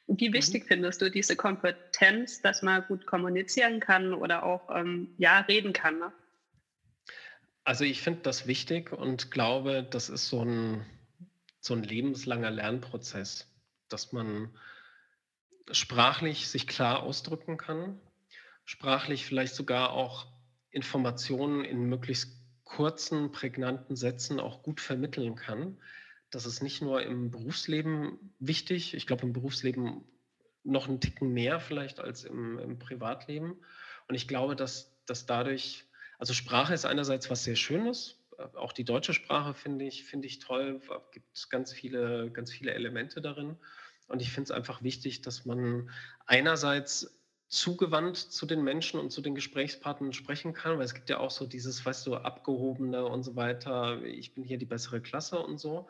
[0.08, 0.34] Wie mhm.
[0.34, 0.68] wichtig mhm.
[0.68, 6.00] findest du diese Kompetenz, dass man gut kommunizieren kann oder auch ähm, ja reden kann?
[6.00, 6.14] Ne?
[7.66, 10.86] Also ich finde das wichtig und glaube, das ist so ein
[11.66, 13.48] so ein lebenslanger Lernprozess,
[13.90, 14.56] dass man
[15.72, 18.00] sprachlich sich klar ausdrücken kann,
[18.66, 20.28] sprachlich vielleicht sogar auch
[20.70, 25.78] Informationen in möglichst kurzen, prägnanten Sätzen auch gut vermitteln kann.
[26.30, 30.04] Das ist nicht nur im Berufsleben wichtig, ich glaube im Berufsleben
[30.64, 33.56] noch einen Ticken mehr vielleicht als im, im Privatleben.
[34.08, 35.85] Und ich glaube, dass, dass dadurch,
[36.18, 38.18] also Sprache ist einerseits was sehr Schönes,
[38.56, 40.82] auch die deutsche Sprache finde ich, finde ich toll.
[41.12, 43.58] Gibt ganz viele, ganz viele Elemente darin.
[44.08, 45.90] Und ich finde es einfach wichtig, dass man
[46.26, 51.20] einerseits zugewandt zu den Menschen und zu den Gesprächspartnern sprechen kann, weil es gibt ja
[51.20, 55.40] auch so dieses, weißt du, abgehobene und so weiter, ich bin hier die bessere Klasse
[55.40, 55.88] und so,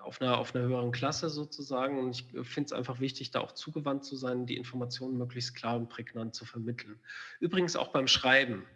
[0.00, 1.98] auf einer, auf einer höheren Klasse sozusagen.
[1.98, 5.76] Und ich finde es einfach wichtig, da auch zugewandt zu sein, die Informationen möglichst klar
[5.76, 7.00] und prägnant zu vermitteln.
[7.40, 8.66] Übrigens auch beim Schreiben.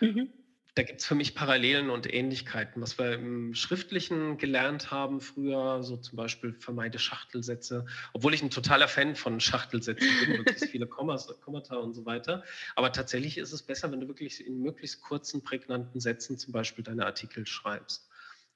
[0.00, 0.42] Mhm
[0.74, 2.80] da gibt es für mich Parallelen und Ähnlichkeiten.
[2.80, 8.48] Was wir im Schriftlichen gelernt haben früher, so zum Beispiel vermeide Schachtelsätze, obwohl ich ein
[8.48, 12.42] totaler Fan von Schachtelsätzen bin, möglichst viele Kommas, Kommata und so weiter.
[12.74, 16.84] Aber tatsächlich ist es besser, wenn du wirklich in möglichst kurzen, prägnanten Sätzen zum Beispiel
[16.84, 18.08] deine Artikel schreibst.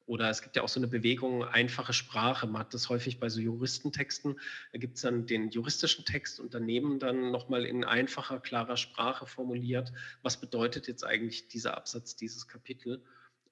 [0.06, 2.46] Oder es gibt ja auch so eine Bewegung, einfache Sprache.
[2.46, 4.38] Man hat das häufig bei so Juristentexten.
[4.72, 9.26] Da gibt es dann den juristischen Text und daneben dann nochmal in einfacher, klarer Sprache
[9.26, 9.92] formuliert,
[10.22, 13.02] was bedeutet jetzt eigentlich dieser Absatz, dieses Kapitel.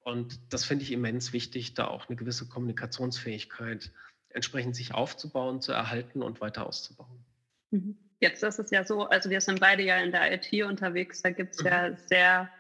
[0.03, 3.91] Und das finde ich immens wichtig, da auch eine gewisse Kommunikationsfähigkeit
[4.29, 7.25] entsprechend sich aufzubauen, zu erhalten und weiter auszubauen.
[7.73, 7.99] Mhm.
[8.21, 11.31] Jetzt ist es ja so, also wir sind beide ja in der IT unterwegs, da
[11.31, 11.67] gibt es mhm.
[11.67, 12.51] ja sehr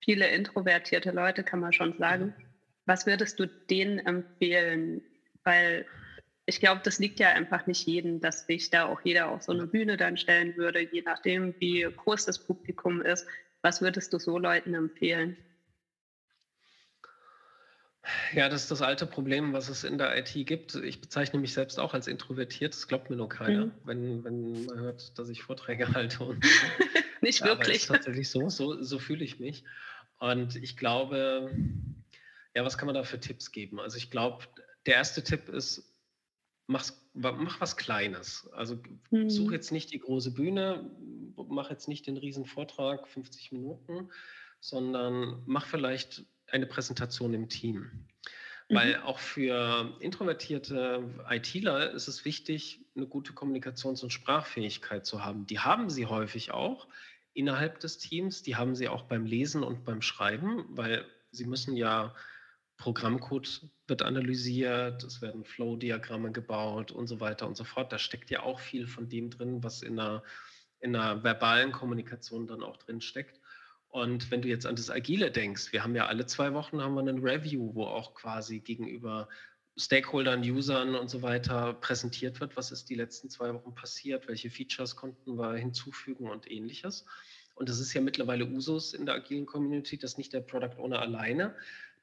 [0.00, 2.34] viele introvertierte Leute, kann man schon sagen.
[2.38, 2.45] Mhm
[2.86, 5.02] was würdest du denen empfehlen?
[5.44, 5.86] Weil
[6.46, 9.52] ich glaube, das liegt ja einfach nicht jedem, dass sich da auch jeder auf so
[9.52, 13.26] eine Bühne dann stellen würde, je nachdem, wie groß das Publikum ist.
[13.62, 15.36] Was würdest du so Leuten empfehlen?
[18.32, 20.76] Ja, das ist das alte Problem, was es in der IT gibt.
[20.76, 22.72] Ich bezeichne mich selbst auch als introvertiert.
[22.72, 23.72] Das glaubt mir nur keiner, mhm.
[23.84, 26.22] wenn, wenn man hört, dass ich Vorträge halte.
[26.22, 26.44] Und,
[27.20, 27.68] Nicht wirklich.
[27.68, 28.48] Aber ist tatsächlich so.
[28.48, 29.64] So, so fühle ich mich.
[30.18, 31.50] Und ich glaube,
[32.56, 33.78] ja, was kann man da für Tipps geben?
[33.78, 34.46] Also ich glaube,
[34.86, 35.92] der erste Tipp ist,
[36.66, 38.48] mach, mach was Kleines.
[38.54, 38.78] Also
[39.10, 39.28] mhm.
[39.28, 40.90] such jetzt nicht die große Bühne,
[41.36, 44.08] mach jetzt nicht den riesen Vortrag, 50 Minuten,
[44.58, 47.90] sondern mach vielleicht eine Präsentation im Team.
[48.70, 48.74] Mhm.
[48.74, 55.46] Weil auch für introvertierte ITler ist es wichtig, eine gute Kommunikations- und Sprachfähigkeit zu haben.
[55.46, 56.88] Die haben sie häufig auch
[57.34, 61.76] innerhalb des Teams, die haben sie auch beim Lesen und beim Schreiben, weil sie müssen
[61.76, 62.14] ja
[62.78, 67.92] Programmcode wird analysiert, es werden Flow-Diagramme gebaut und so weiter und so fort.
[67.92, 70.22] Da steckt ja auch viel von dem drin, was in einer,
[70.80, 73.40] in einer verbalen Kommunikation dann auch drin steckt.
[73.88, 76.94] Und wenn du jetzt an das Agile denkst, wir haben ja alle zwei Wochen haben
[76.94, 79.28] wir einen Review, wo auch quasi gegenüber
[79.78, 84.50] Stakeholdern, Usern und so weiter präsentiert wird, was ist die letzten zwei Wochen passiert, welche
[84.50, 87.04] Features konnten wir hinzufügen und ähnliches.
[87.54, 91.00] Und das ist ja mittlerweile Usus in der agilen Community, dass nicht der Product Owner
[91.00, 91.54] alleine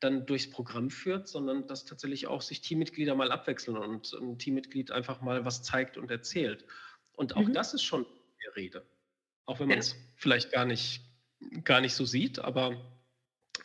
[0.03, 4.91] dann durchs Programm führt, sondern dass tatsächlich auch sich Teammitglieder mal abwechseln und ein Teammitglied
[4.91, 6.65] einfach mal was zeigt und erzählt.
[7.13, 7.53] Und auch mhm.
[7.53, 8.85] das ist schon eine Rede.
[9.45, 9.97] Auch wenn man es ja.
[10.15, 11.01] vielleicht gar nicht,
[11.63, 12.81] gar nicht so sieht, aber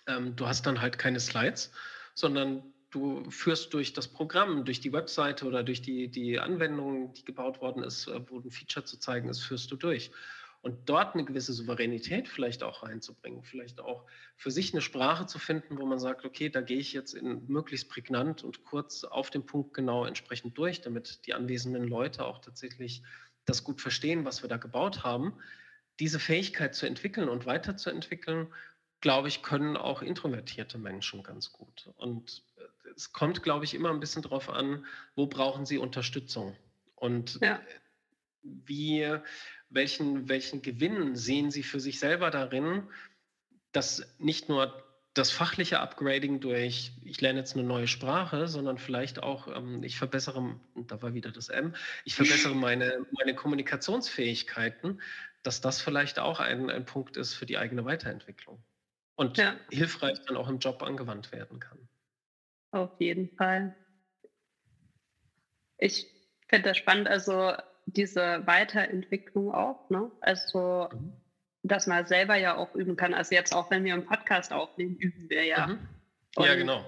[0.07, 1.73] ähm, du hast dann halt keine Slides,
[2.15, 7.25] sondern du führst durch das Programm, durch die Webseite oder durch die, die Anwendung, die
[7.25, 10.11] gebaut worden ist, äh, wo ein Feature zu zeigen ist, führst du durch
[10.61, 14.05] und dort eine gewisse Souveränität vielleicht auch reinzubringen, vielleicht auch
[14.37, 17.47] für sich eine Sprache zu finden, wo man sagt, okay, da gehe ich jetzt in
[17.47, 22.41] möglichst prägnant und kurz auf den Punkt genau entsprechend durch, damit die anwesenden Leute auch
[22.41, 23.03] tatsächlich
[23.45, 25.35] das gut verstehen, was wir da gebaut haben.
[26.01, 28.49] Diese Fähigkeit zu entwickeln und weiterzuentwickeln,
[29.01, 31.91] glaube ich, können auch introvertierte Menschen ganz gut.
[31.97, 36.57] Und äh, es kommt, glaube ich, immer ein bisschen darauf an, wo brauchen sie Unterstützung.
[36.97, 37.61] Und ja.
[38.43, 39.19] wie,
[39.71, 42.89] welchen, welchen Gewinn sehen Sie für sich selber darin,
[43.73, 49.23] dass nicht nur das fachliche Upgrading durch, ich lerne jetzt eine neue Sprache, sondern vielleicht
[49.23, 55.01] auch, ähm, ich verbessere, da war wieder das M, ich verbessere meine, meine Kommunikationsfähigkeiten,
[55.43, 58.63] dass das vielleicht auch ein, ein Punkt ist für die eigene Weiterentwicklung
[59.17, 59.57] und ja.
[59.71, 61.89] hilfreich dann auch im Job angewandt werden kann.
[62.71, 63.75] Auf jeden Fall.
[65.79, 66.07] Ich
[66.49, 67.09] finde das spannend.
[67.09, 67.55] Also
[67.95, 70.11] diese Weiterentwicklung auch, ne?
[70.21, 71.13] Also, mhm.
[71.63, 73.15] dass man selber ja auch üben kann.
[73.15, 75.67] Also jetzt auch, wenn wir einen Podcast aufnehmen, üben wir ja.
[75.69, 75.79] Mhm.
[76.39, 76.85] Ja, genau.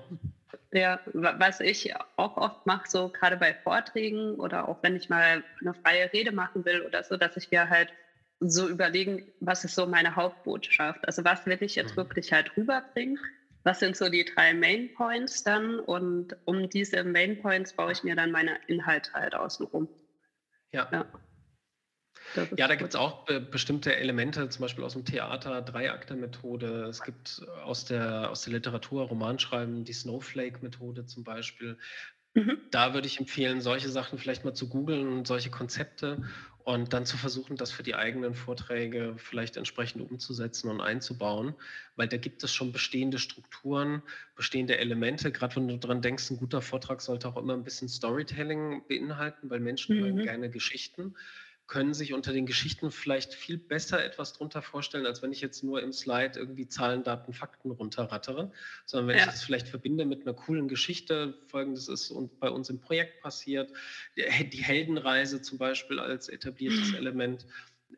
[0.72, 5.42] Ja, was ich auch oft mache, so gerade bei Vorträgen oder auch wenn ich mal
[5.60, 7.92] eine freie Rede machen will oder so, dass ich mir halt
[8.38, 11.06] so überlegen, was ist so meine Hauptbotschaft?
[11.06, 11.96] Also was will ich jetzt mhm.
[11.96, 13.18] wirklich halt rüberbringen?
[13.64, 15.80] Was sind so die drei Main Points dann?
[15.80, 19.88] Und um diese Main Points baue ich mir dann meine Inhalte halt außenrum.
[20.72, 20.88] Ja.
[20.92, 26.84] Ja, ja da gibt es auch be bestimmte Elemente, zum Beispiel aus dem Theater, Dreiakter-Methode.
[26.84, 31.78] Es gibt aus der, aus der Literatur, Romanschreiben, die Snowflake-Methode zum Beispiel.
[32.34, 32.58] Mhm.
[32.70, 36.22] Da würde ich empfehlen, solche Sachen vielleicht mal zu googeln und solche Konzepte,
[36.64, 41.54] und dann zu versuchen, das für die eigenen Vorträge vielleicht entsprechend umzusetzen und einzubauen,
[41.96, 44.02] weil da gibt es schon bestehende Strukturen,
[44.36, 45.32] bestehende Elemente.
[45.32, 49.50] Gerade wenn du daran denkst, ein guter Vortrag sollte auch immer ein bisschen Storytelling beinhalten,
[49.50, 50.04] weil Menschen mhm.
[50.04, 51.14] hören gerne Geschichten
[51.70, 55.62] können sich unter den Geschichten vielleicht viel besser etwas drunter vorstellen, als wenn ich jetzt
[55.62, 58.50] nur im Slide irgendwie Zahlen, Daten, Fakten runterrattere,
[58.86, 59.22] sondern wenn ja.
[59.22, 63.22] ich das vielleicht verbinde mit einer coolen Geschichte, folgendes ist und bei uns im Projekt
[63.22, 63.72] passiert,
[64.16, 67.46] die Heldenreise zum Beispiel als etabliertes Element,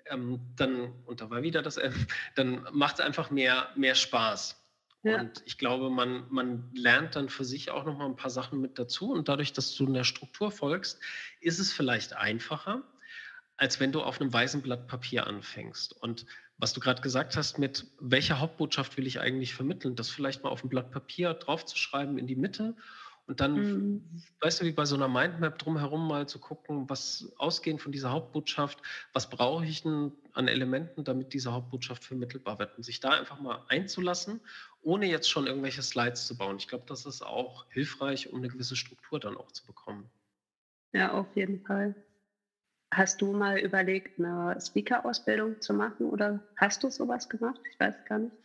[0.07, 1.95] ähm, dann, und da war wieder das M,
[2.35, 4.63] dann macht es einfach mehr, mehr Spaß.
[5.03, 5.19] Ja.
[5.19, 8.61] Und ich glaube, man, man lernt dann für sich auch noch mal ein paar Sachen
[8.61, 9.11] mit dazu.
[9.11, 11.01] Und dadurch, dass du in der Struktur folgst,
[11.41, 12.85] ist es vielleicht einfacher
[13.57, 15.93] als wenn du auf einem weißen Blatt Papier anfängst.
[16.03, 16.27] Und
[16.59, 20.51] was du gerade gesagt hast, mit welcher Hauptbotschaft will ich eigentlich vermitteln, das vielleicht mal
[20.51, 22.75] auf ein Blatt Papier draufzuschreiben in die Mitte
[23.27, 24.23] und dann, mhm.
[24.41, 28.11] weißt du, wie bei so einer Mindmap drumherum mal zu gucken, was ausgehend von dieser
[28.11, 33.11] Hauptbotschaft, was brauche ich denn an Elementen, damit diese Hauptbotschaft vermittelbar wird und sich da
[33.11, 34.41] einfach mal einzulassen,
[34.83, 36.57] ohne jetzt schon irgendwelche Slides zu bauen.
[36.57, 40.11] Ich glaube, das ist auch hilfreich, um eine gewisse Struktur dann auch zu bekommen.
[40.93, 41.95] Ja, auf jeden Fall.
[42.93, 47.59] Hast du mal überlegt, eine Speaker-Ausbildung zu machen oder hast du sowas gemacht?
[47.73, 48.37] Ich weiß gar nicht.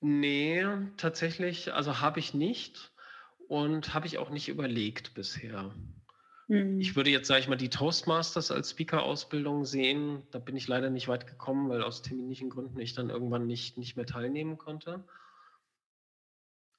[0.00, 2.92] Nee, tatsächlich, also habe ich nicht
[3.46, 5.72] und habe ich auch nicht überlegt bisher.
[6.48, 6.80] Mhm.
[6.80, 10.24] Ich würde jetzt, sage ich mal, die Toastmasters als Speaker-Ausbildung sehen.
[10.32, 13.78] Da bin ich leider nicht weit gekommen, weil aus terminlichen Gründen ich dann irgendwann nicht,
[13.78, 15.04] nicht mehr teilnehmen konnte.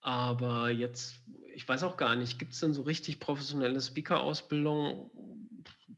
[0.01, 1.21] Aber jetzt,
[1.59, 5.11] ich weiß auch gar nicht, gibt es denn so richtig professionelle Speaker-Ausbildung?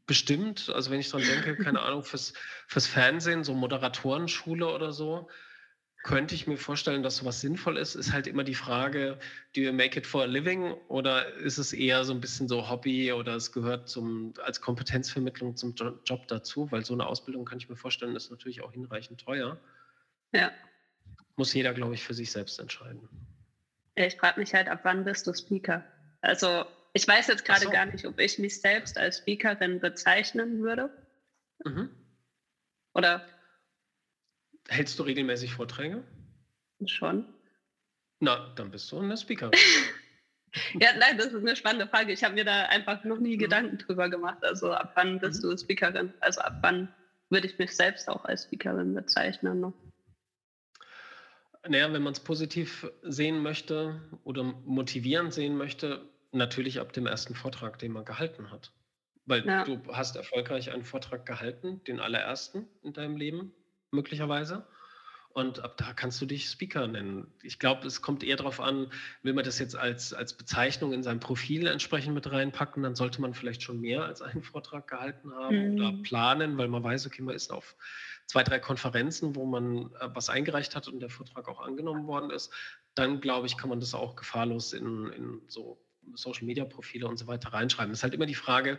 [0.06, 0.68] Bestimmt.
[0.74, 2.32] Also wenn ich dran denke, keine Ahnung, fürs,
[2.66, 5.30] fürs Fernsehen, so Moderatorenschule oder so,
[6.02, 7.94] könnte ich mir vorstellen, dass sowas sinnvoll ist.
[7.94, 9.20] Ist halt immer die Frage,
[9.54, 12.68] do you make it for a living oder ist es eher so ein bisschen so
[12.68, 16.72] Hobby oder es gehört zum, als Kompetenzvermittlung zum Job dazu?
[16.72, 19.60] Weil so eine Ausbildung, kann ich mir vorstellen, ist natürlich auch hinreichend teuer.
[20.32, 20.50] Ja.
[21.36, 23.08] Muss jeder, glaube ich, für sich selbst entscheiden.
[23.94, 25.84] Ich frage mich halt, ab wann bist du Speaker?
[26.20, 27.70] Also ich weiß jetzt gerade so.
[27.70, 30.90] gar nicht, ob ich mich selbst als Speakerin bezeichnen würde.
[31.64, 31.90] Mhm.
[32.94, 33.26] Oder?
[34.68, 36.04] Hältst du regelmäßig Vorträge?
[36.86, 37.26] Schon.
[38.20, 39.52] Na, dann bist du eine Speakerin.
[40.80, 42.12] ja, nein, das ist eine spannende Frage.
[42.12, 43.40] Ich habe mir da einfach noch nie mhm.
[43.40, 44.44] Gedanken drüber gemacht.
[44.44, 45.50] Also ab wann bist mhm.
[45.50, 46.12] du Speakerin?
[46.20, 46.88] Also ab wann
[47.30, 49.60] würde ich mich selbst auch als Speakerin bezeichnen?
[49.60, 49.72] Ne?
[51.68, 57.34] Naja, wenn man es positiv sehen möchte oder motivierend sehen möchte, natürlich ab dem ersten
[57.34, 58.72] Vortrag, den man gehalten hat.
[59.26, 59.64] Weil ja.
[59.64, 63.52] du hast erfolgreich einen Vortrag gehalten, den allerersten in deinem Leben,
[63.92, 64.66] möglicherweise.
[65.34, 67.32] Und ab da kannst du dich Speaker nennen.
[67.42, 71.02] Ich glaube, es kommt eher darauf an, will man das jetzt als, als Bezeichnung in
[71.02, 75.32] sein Profil entsprechend mit reinpacken, dann sollte man vielleicht schon mehr als einen Vortrag gehalten
[75.32, 75.74] haben mhm.
[75.74, 77.76] oder planen, weil man weiß, okay, man ist auf
[78.32, 82.30] zwei, drei Konferenzen, wo man äh, was eingereicht hat und der Vortrag auch angenommen worden
[82.30, 82.50] ist.
[82.94, 87.52] Dann, glaube ich, kann man das auch gefahrlos in, in so Social-Media-Profile und so weiter
[87.52, 87.92] reinschreiben.
[87.92, 88.78] Es ist halt immer die Frage,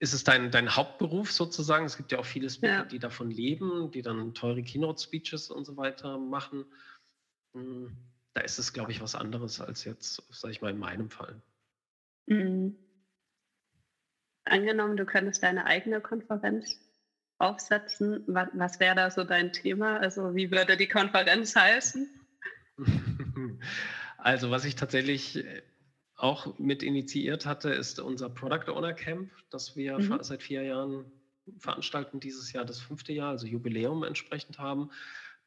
[0.00, 1.86] ist es dein, dein Hauptberuf sozusagen?
[1.86, 2.84] Es gibt ja auch viele Speaker, ja.
[2.84, 6.64] die davon leben, die dann teure Keynote-Speeches und so weiter machen.
[7.54, 7.96] Hm,
[8.34, 11.40] da ist es, glaube ich, was anderes als jetzt, sage ich mal, in meinem Fall.
[12.26, 12.76] Mhm.
[14.44, 16.85] Angenommen, du könntest deine eigene Konferenz
[17.38, 18.24] aufsetzen.
[18.26, 19.98] Was, was wäre da so dein Thema?
[19.98, 22.08] Also wie würde die Konferenz heißen?
[24.18, 25.44] Also was ich tatsächlich
[26.16, 30.18] auch mit initiiert hatte, ist unser Product Owner Camp, das wir mhm.
[30.22, 31.04] seit vier Jahren
[31.58, 34.90] veranstalten, dieses Jahr das fünfte Jahr, also Jubiläum entsprechend haben.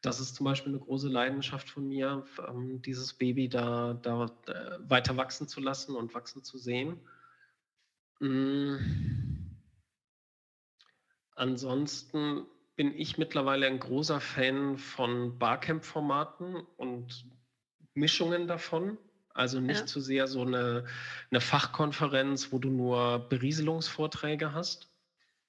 [0.01, 4.77] Das ist zum Beispiel eine große Leidenschaft von mir, ähm, dieses Baby da, da äh,
[4.89, 7.01] weiter wachsen zu lassen und wachsen zu sehen.
[8.19, 9.38] Mhm.
[11.39, 17.25] Ansonsten bin ich mittlerweile ein großer Fan von Barcamp-Formaten und
[17.93, 18.97] Mischungen davon.
[19.33, 19.85] Also nicht ja.
[19.85, 20.85] zu sehr so eine,
[21.31, 24.91] eine Fachkonferenz, wo du nur Berieselungsvorträge hast.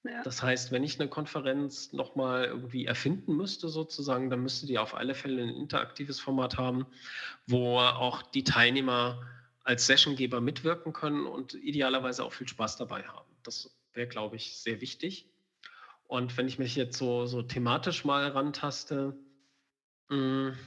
[0.03, 0.23] Ja.
[0.23, 4.95] Das heißt, wenn ich eine Konferenz nochmal irgendwie erfinden müsste, sozusagen, dann müsste die auf
[4.95, 6.85] alle Fälle ein interaktives Format haben,
[7.47, 9.27] wo auch die Teilnehmer
[9.65, 13.29] als Sessiongeber mitwirken können und idealerweise auch viel Spaß dabei haben.
[13.43, 15.30] Das wäre, glaube ich, sehr wichtig.
[16.11, 19.17] Und wenn ich mich jetzt so, so thematisch mal rantaste,
[20.09, 20.57] mh, hm,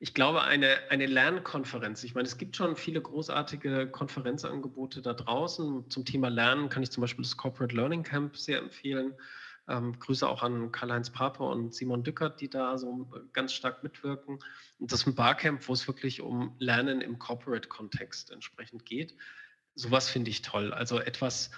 [0.00, 2.02] ich glaube, eine, eine Lernkonferenz.
[2.02, 5.90] Ich meine, es gibt schon viele großartige Konferenzangebote da draußen.
[5.90, 9.12] Zum Thema Lernen kann ich zum Beispiel das Corporate Learning Camp sehr empfehlen.
[9.68, 14.38] Ähm, Grüße auch an Karl-Heinz Pape und Simon Dückert, die da so ganz stark mitwirken.
[14.78, 19.14] Und das ist ein Barcamp, wo es wirklich um Lernen im Corporate-Kontext entsprechend geht.
[19.74, 20.72] sowas finde ich toll.
[20.72, 21.50] Also etwas,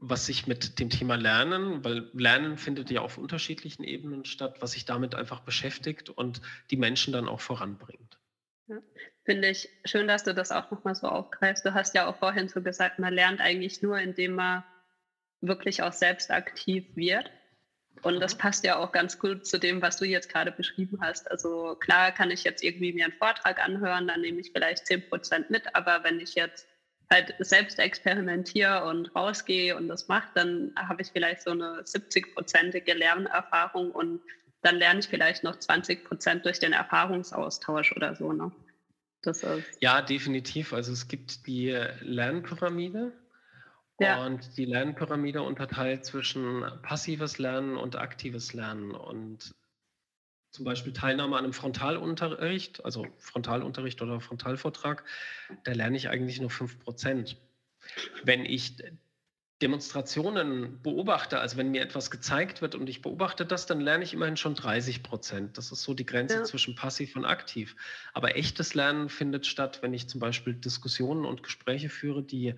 [0.00, 4.72] was sich mit dem Thema Lernen, weil Lernen findet ja auf unterschiedlichen Ebenen statt, was
[4.72, 6.40] sich damit einfach beschäftigt und
[6.70, 8.18] die Menschen dann auch voranbringt.
[8.66, 8.78] Ja,
[9.24, 11.64] Finde ich schön, dass du das auch nochmal so aufgreifst.
[11.66, 14.64] Du hast ja auch vorhin so gesagt, man lernt eigentlich nur, indem man
[15.42, 17.30] wirklich auch selbst aktiv wird.
[18.02, 18.38] Und das mhm.
[18.38, 21.30] passt ja auch ganz gut zu dem, was du jetzt gerade beschrieben hast.
[21.30, 25.08] Also klar kann ich jetzt irgendwie mir einen Vortrag anhören, dann nehme ich vielleicht 10
[25.10, 26.66] Prozent mit, aber wenn ich jetzt
[27.10, 32.94] halt selbst experimentiere und rausgehe und das mache, dann habe ich vielleicht so eine 70-prozentige
[32.94, 34.20] Lernerfahrung und
[34.62, 38.32] dann lerne ich vielleicht noch 20 Prozent durch den Erfahrungsaustausch oder so.
[38.32, 38.52] Ne?
[39.22, 40.72] Das ist ja, definitiv.
[40.72, 43.12] Also es gibt die Lernpyramide.
[43.98, 44.24] Ja.
[44.24, 48.92] Und die Lernpyramide unterteilt zwischen passives Lernen und aktives Lernen.
[48.92, 49.50] Und
[50.50, 55.04] zum Beispiel Teilnahme an einem Frontalunterricht, also Frontalunterricht oder Frontalvortrag,
[55.64, 57.36] da lerne ich eigentlich nur 5%.
[58.24, 58.76] Wenn ich
[59.62, 64.14] Demonstrationen beobachte, also wenn mir etwas gezeigt wird und ich beobachte das, dann lerne ich
[64.14, 65.58] immerhin schon 30 Prozent.
[65.58, 66.44] Das ist so die Grenze ja.
[66.44, 67.76] zwischen passiv und aktiv.
[68.14, 72.54] Aber echtes Lernen findet statt, wenn ich zum Beispiel Diskussionen und Gespräche führe, die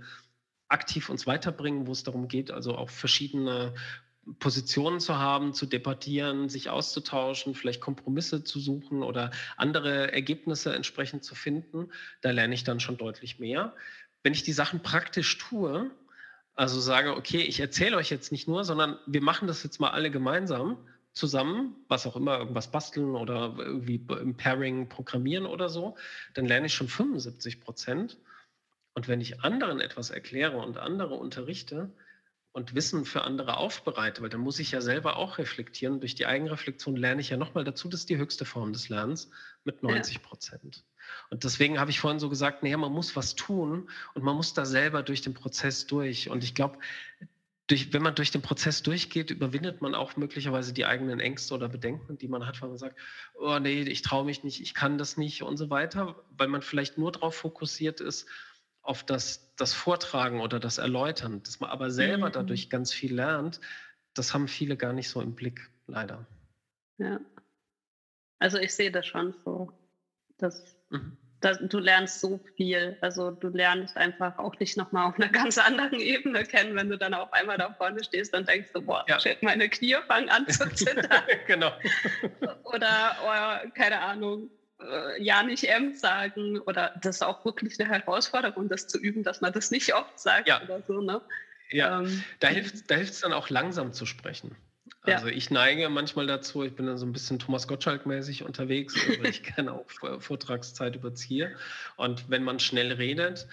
[0.68, 3.74] aktiv uns weiterbringen, wo es darum geht, also auch verschiedene
[4.38, 11.24] Positionen zu haben, zu debattieren, sich auszutauschen, vielleicht Kompromisse zu suchen oder andere Ergebnisse entsprechend
[11.24, 11.90] zu finden.
[12.20, 13.74] Da lerne ich dann schon deutlich mehr.
[14.22, 15.90] Wenn ich die Sachen praktisch tue,
[16.54, 19.90] also sage, okay, ich erzähle euch jetzt nicht nur, sondern wir machen das jetzt mal
[19.90, 20.76] alle gemeinsam
[21.12, 25.96] zusammen, was auch immer, irgendwas basteln oder irgendwie im Pairing programmieren oder so,
[26.34, 28.18] dann lerne ich schon 75 Prozent.
[28.94, 31.90] Und wenn ich anderen etwas erkläre und andere unterrichte,
[32.52, 36.00] und Wissen für andere aufbereite, weil dann muss ich ja selber auch reflektieren.
[36.00, 39.30] Durch die Eigenreflexion lerne ich ja nochmal dazu, das ist die höchste Form des Lernens
[39.64, 40.76] mit 90 Prozent.
[40.76, 40.82] Ja.
[41.30, 44.52] Und deswegen habe ich vorhin so gesagt, naja, man muss was tun und man muss
[44.52, 46.28] da selber durch den Prozess durch.
[46.28, 46.78] Und ich glaube,
[47.68, 51.68] durch, wenn man durch den Prozess durchgeht, überwindet man auch möglicherweise die eigenen Ängste oder
[51.68, 52.98] Bedenken, die man hat, weil man sagt,
[53.34, 56.60] oh nee, ich traue mich nicht, ich kann das nicht und so weiter, weil man
[56.60, 58.28] vielleicht nur darauf fokussiert ist,
[58.82, 62.32] auf das, das Vortragen oder das Erläutern, dass man aber selber mhm.
[62.32, 63.60] dadurch ganz viel lernt,
[64.14, 66.26] das haben viele gar nicht so im Blick, leider.
[66.98, 67.20] Ja.
[68.38, 69.72] Also ich sehe das schon so.
[70.38, 71.16] Dass, mhm.
[71.40, 72.96] dass du lernst so viel.
[73.00, 76.98] Also du lernst einfach auch dich nochmal auf einer ganz anderen Ebene kennen, wenn du
[76.98, 79.20] dann auf einmal da vorne stehst und denkst so, boah, ja.
[79.20, 81.22] shit, meine Knie fangen an zu zittern.
[81.46, 81.72] genau.
[82.64, 84.50] Oder, oh, keine Ahnung,
[84.88, 89.22] äh, ja nicht M sagen oder das ist auch wirklich eine Herausforderung, das zu üben,
[89.22, 90.62] dass man das nicht oft sagt ja.
[90.62, 91.00] oder so.
[91.00, 91.20] Ne?
[91.70, 94.56] Ja, ähm, da hilft da es dann auch langsam zu sprechen.
[95.02, 95.34] Also ja.
[95.34, 99.42] ich neige manchmal dazu, ich bin dann so ein bisschen Thomas Gottschalk-mäßig unterwegs, weil ich
[99.56, 101.56] gerne auch Vortragszeit überziehe.
[101.96, 103.48] Und wenn man schnell redet,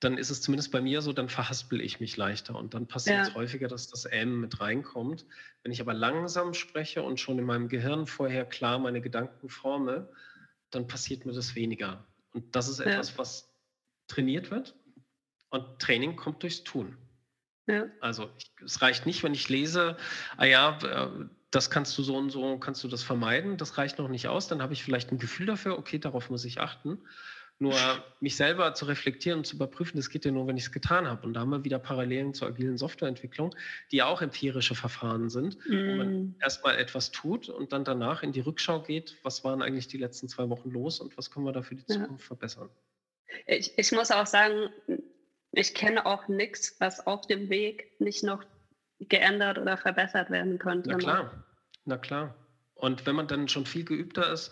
[0.00, 3.20] dann ist es zumindest bei mir so, dann verhaspel ich mich leichter und dann passiert
[3.22, 3.34] es ja.
[3.34, 5.26] häufiger, dass das M mit reinkommt.
[5.62, 10.08] Wenn ich aber langsam spreche und schon in meinem Gehirn vorher klar meine Gedanken forme,
[10.72, 12.04] dann passiert mir das weniger.
[12.32, 13.18] Und das ist etwas, ja.
[13.18, 13.54] was
[14.08, 14.74] trainiert wird.
[15.50, 16.96] Und Training kommt durchs Tun.
[17.66, 17.86] Ja.
[18.00, 19.96] Also ich, es reicht nicht, wenn ich lese,
[20.36, 23.58] ah ja, äh, das kannst du so und so, kannst du das vermeiden.
[23.58, 24.48] Das reicht noch nicht aus.
[24.48, 26.98] Dann habe ich vielleicht ein Gefühl dafür, okay, darauf muss ich achten.
[27.62, 27.76] Nur
[28.18, 31.06] mich selber zu reflektieren und zu überprüfen, das geht ja nur, wenn ich es getan
[31.06, 31.24] habe.
[31.24, 33.54] Und da haben wir wieder Parallelen zur agilen Softwareentwicklung,
[33.92, 35.70] die auch empirische Verfahren sind, mm.
[35.70, 36.34] wo man mm.
[36.40, 40.28] erstmal etwas tut und dann danach in die Rückschau geht, was waren eigentlich die letzten
[40.28, 42.26] zwei Wochen los und was können wir da für die Zukunft ja.
[42.26, 42.68] verbessern.
[43.46, 44.70] Ich, ich muss auch sagen,
[45.52, 48.42] ich kenne auch nichts, was auf dem Weg nicht noch
[48.98, 50.90] geändert oder verbessert werden könnte.
[50.90, 51.44] Na klar,
[51.84, 52.34] na klar.
[52.74, 54.50] Und wenn man dann schon viel geübter ist,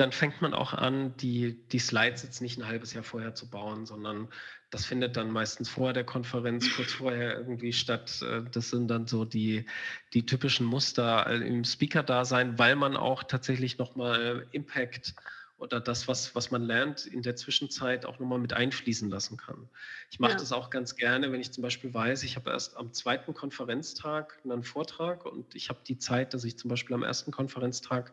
[0.00, 3.50] dann fängt man auch an, die, die Slides jetzt nicht ein halbes Jahr vorher zu
[3.50, 4.28] bauen, sondern
[4.70, 8.22] das findet dann meistens vor der Konferenz, kurz vorher irgendwie statt.
[8.22, 9.66] Äh, das sind dann so die,
[10.14, 15.14] die typischen Muster im Speaker-Dasein, weil man auch tatsächlich nochmal Impact
[15.60, 19.68] oder das, was, was man lernt, in der Zwischenzeit auch nochmal mit einfließen lassen kann.
[20.10, 20.38] Ich mache ja.
[20.38, 24.40] das auch ganz gerne, wenn ich zum Beispiel weiß, ich habe erst am zweiten Konferenztag
[24.42, 28.12] einen Vortrag und ich habe die Zeit, dass ich zum Beispiel am ersten Konferenztag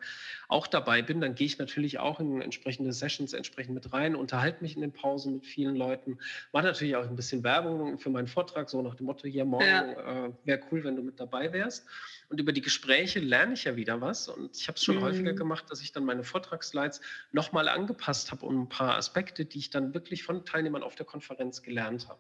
[0.49, 4.61] auch dabei bin, dann gehe ich natürlich auch in entsprechende Sessions entsprechend mit rein, unterhalte
[4.61, 6.19] mich in den Pausen mit vielen Leuten,
[6.51, 9.65] mache natürlich auch ein bisschen Werbung für meinen Vortrag, so nach dem Motto, hier morgen
[9.65, 10.25] ja.
[10.25, 11.85] äh, wäre cool, wenn du mit dabei wärst.
[12.29, 14.27] Und über die Gespräche lerne ich ja wieder was.
[14.27, 15.01] Und ich habe es schon mhm.
[15.01, 16.99] häufiger gemacht, dass ich dann meine Vortragsslides
[17.31, 21.05] nochmal angepasst habe um ein paar Aspekte, die ich dann wirklich von Teilnehmern auf der
[21.05, 22.19] Konferenz gelernt habe.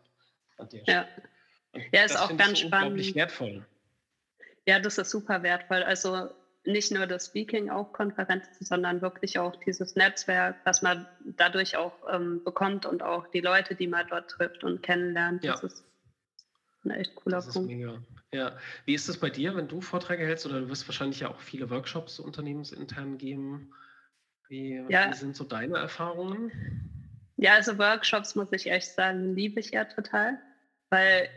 [0.85, 1.07] Ja.
[1.91, 2.91] ja, ist auch ganz spannend.
[2.91, 3.65] Unglaublich wertvoll.
[4.65, 5.83] Ja, das ist super wertvoll.
[5.83, 6.29] Also
[6.67, 11.93] nicht nur das Speaking auf Konferenzen, sondern wirklich auch dieses Netzwerk, was man dadurch auch
[12.11, 15.43] ähm, bekommt und auch die Leute, die man dort trifft und kennenlernt.
[15.43, 15.53] Ja.
[15.53, 15.85] Das ist
[16.83, 17.69] ein echt cooler Das ist Punkt.
[17.69, 18.01] mega.
[18.33, 18.57] Ja.
[18.85, 21.39] Wie ist es bei dir, wenn du Vorträge hältst oder du wirst wahrscheinlich ja auch
[21.39, 23.73] viele Workshops unternehmensintern geben?
[24.49, 25.13] Wie, Ja.
[25.13, 26.51] sind so deine Erfahrungen?
[27.37, 30.37] Ja, also Workshops, muss ich echt sagen, liebe ich ja total,
[30.89, 31.29] weil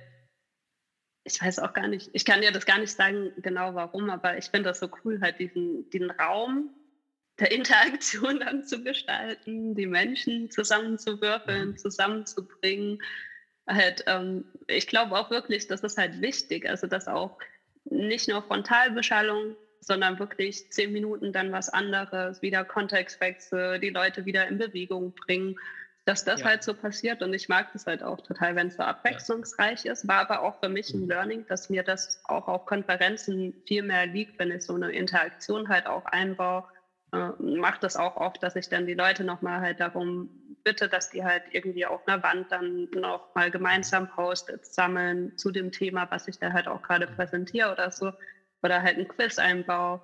[1.24, 4.38] ich weiß auch gar nicht, ich kann dir das gar nicht sagen genau warum, aber
[4.38, 6.70] ich finde das so cool, halt diesen, diesen Raum
[7.38, 11.76] der Interaktion dann zu gestalten, die Menschen zusammenzuwürfeln, Mhm.
[11.76, 12.98] zusammenzubringen.
[13.70, 17.38] Halt, ähm, ich glaube auch wirklich, das ist halt wichtig, also dass auch
[17.84, 24.46] nicht nur Frontalbeschallung, sondern wirklich zehn Minuten dann was anderes, wieder Kontextwechsel, die Leute wieder
[24.48, 25.56] in Bewegung bringen,
[26.04, 26.46] dass das Ja.
[26.48, 27.22] halt so passiert.
[27.22, 30.06] Und ich mag das halt auch total, wenn es so abwechslungsreich ist.
[30.08, 31.08] War aber auch für mich ein Mhm.
[31.08, 35.68] Learning, dass mir das auch auf Konferenzen viel mehr liegt, wenn ich so eine Interaktion
[35.68, 36.64] halt auch einbaue.
[37.12, 41.10] Äh, macht das auch oft, dass ich dann die Leute nochmal halt darum bitte, dass
[41.10, 46.10] die halt irgendwie auf einer Wand dann noch mal gemeinsam Post-its sammeln zu dem Thema,
[46.10, 48.12] was ich da halt auch gerade präsentiere oder so.
[48.62, 50.00] Oder halt ein Quiz einbaue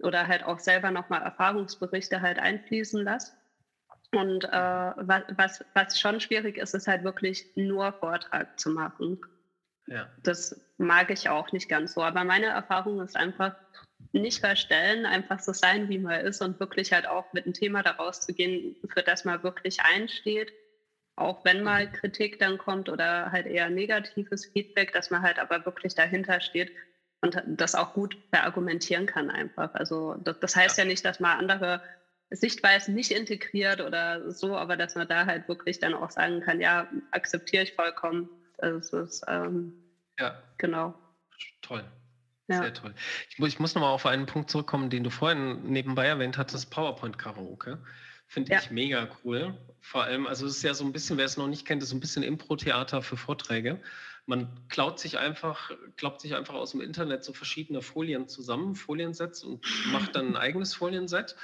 [0.00, 3.32] oder halt auch selber nochmal Erfahrungsberichte halt einfließen lasse.
[4.12, 9.20] Und äh, was, was, was schon schwierig ist, ist halt wirklich nur Vortrag zu machen.
[9.86, 10.08] Ja.
[10.22, 12.02] Das mag ich auch nicht ganz so.
[12.02, 13.54] Aber meine Erfahrung ist einfach
[14.22, 17.82] nicht verstellen, einfach so sein, wie man ist und wirklich halt auch mit einem Thema
[17.82, 20.52] daraus zu gehen, für das man wirklich einsteht.
[21.16, 25.64] Auch wenn mal Kritik dann kommt oder halt eher negatives Feedback, dass man halt aber
[25.64, 26.70] wirklich dahinter steht
[27.22, 29.72] und das auch gut verargumentieren kann einfach.
[29.74, 30.84] Also das, das heißt ja.
[30.84, 31.80] ja nicht, dass man andere
[32.30, 36.60] Sichtweisen nicht integriert oder so, aber dass man da halt wirklich dann auch sagen kann,
[36.60, 38.28] ja, akzeptiere ich vollkommen.
[38.58, 39.72] Also es ist, ähm,
[40.18, 40.42] ja.
[40.58, 40.94] Genau.
[41.62, 41.84] Toll.
[42.48, 42.60] Ja.
[42.62, 42.94] Sehr toll.
[43.28, 47.78] Ich, ich muss nochmal auf einen Punkt zurückkommen, den du vorhin nebenbei erwähnt hattest, PowerPoint-Karaoke.
[48.28, 48.58] Finde ja.
[48.60, 49.56] ich mega cool.
[49.80, 51.90] Vor allem, also es ist ja so ein bisschen, wer es noch nicht kennt, ist
[51.90, 53.80] so ein bisschen Impro-Theater für Vorträge.
[54.26, 59.44] Man klaut sich einfach, glaubt sich einfach aus dem Internet so verschiedene Folien zusammen, Foliensets
[59.44, 61.36] und macht dann ein eigenes Folienset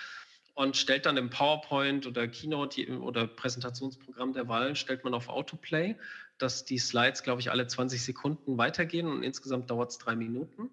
[0.54, 5.96] und stellt dann im PowerPoint oder Keynote oder Präsentationsprogramm der Wahl, stellt man auf Autoplay,
[6.42, 10.70] dass die Slides, glaube ich, alle 20 Sekunden weitergehen und insgesamt dauert es drei Minuten.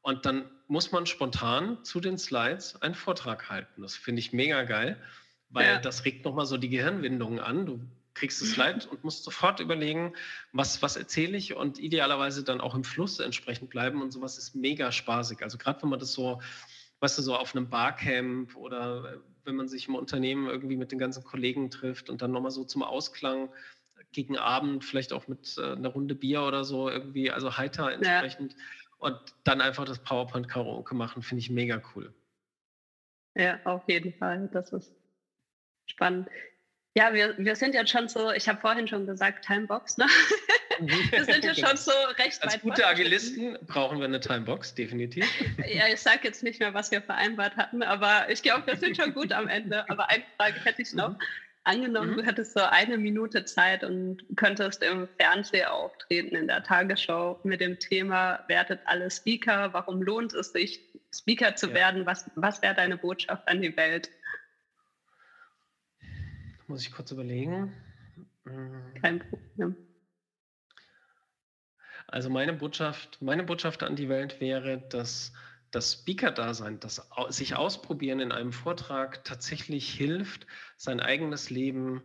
[0.00, 3.82] Und dann muss man spontan zu den Slides einen Vortrag halten.
[3.82, 4.96] Das finde ich mega geil,
[5.50, 5.78] weil ja.
[5.78, 7.66] das regt nochmal so die Gehirnwindungen an.
[7.66, 7.80] Du
[8.14, 10.14] kriegst das Slide und musst sofort überlegen,
[10.52, 14.02] was, was erzähle ich und idealerweise dann auch im Fluss entsprechend bleiben.
[14.02, 15.42] Und sowas ist mega spaßig.
[15.42, 16.40] Also gerade wenn man das so
[17.00, 20.98] weißt du, so auf einem Barcamp oder wenn man sich im Unternehmen irgendwie mit den
[20.98, 23.48] ganzen Kollegen trifft und dann nochmal so zum Ausklang
[24.12, 28.52] gegen Abend, vielleicht auch mit äh, einer Runde Bier oder so irgendwie, also heiter entsprechend.
[28.52, 28.58] Ja.
[28.98, 32.12] Und dann einfach das PowerPoint-Karaoke machen, finde ich mega cool.
[33.36, 34.48] Ja, auf jeden Fall.
[34.52, 34.92] Das ist
[35.86, 36.28] spannend.
[36.96, 40.06] Ja, wir, wir sind jetzt schon so, ich habe vorhin schon gesagt, Timebox, ne?
[40.80, 45.24] wir sind ja schon so recht Als weit gute Agilisten brauchen wir eine Timebox, definitiv.
[45.68, 48.96] Ja, ich sage jetzt nicht mehr, was wir vereinbart hatten, aber ich glaube, wir sind
[48.96, 49.88] schon gut am Ende.
[49.88, 51.10] Aber eine Frage hätte ich noch.
[51.10, 51.18] Mhm.
[51.68, 52.16] Angenommen, mhm.
[52.16, 57.60] du hättest so eine Minute Zeit und könntest im Fernseher auftreten, in der Tagesschau mit
[57.60, 60.80] dem Thema, wertet alle Speaker, warum lohnt es sich,
[61.14, 61.74] Speaker zu ja.
[61.74, 62.06] werden?
[62.06, 64.08] Was, was wäre deine Botschaft an die Welt?
[66.68, 67.74] Muss ich kurz überlegen.
[69.02, 69.76] Kein Problem.
[72.06, 75.34] Also meine Botschaft, meine Botschaft an die Welt wäre, dass
[75.70, 80.46] das Speaker-Dasein, das sich ausprobieren in einem Vortrag tatsächlich hilft,
[80.76, 82.02] sein eigenes Leben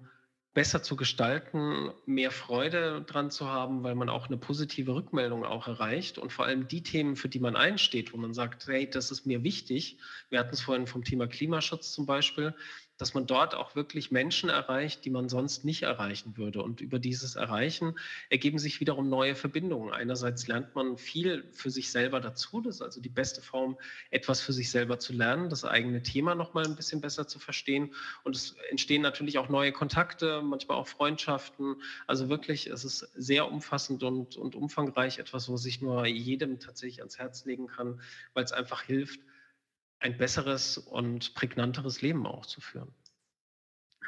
[0.53, 5.68] besser zu gestalten, mehr Freude dran zu haben, weil man auch eine positive Rückmeldung auch
[5.68, 9.09] erreicht und vor allem die Themen, für die man einsteht, wo man sagt, hey, das
[9.09, 9.97] ist mir wichtig.
[10.30, 12.53] Wir hatten es vorhin vom Thema Klimaschutz zum Beispiel,
[12.98, 16.62] dass man dort auch wirklich Menschen erreicht, die man sonst nicht erreichen würde.
[16.62, 17.98] Und über dieses Erreichen
[18.30, 19.91] ergeben sich wiederum neue Verbindungen.
[19.91, 22.62] Einerseits lernt man viel für sich selber dazu.
[22.62, 23.78] Das ist also die beste Form,
[24.12, 27.39] etwas für sich selber zu lernen, das eigene Thema noch mal ein bisschen besser zu
[27.39, 27.94] verstehen.
[28.24, 31.82] Und es entstehen natürlich auch neue Kontakte, manchmal auch Freundschaften.
[32.06, 37.00] Also wirklich, es ist sehr umfassend und, und umfangreich, etwas, was ich nur jedem tatsächlich
[37.00, 38.02] ans Herz legen kann,
[38.34, 39.20] weil es einfach hilft,
[40.04, 42.93] ein besseres und prägnanteres Leben auch zu führen.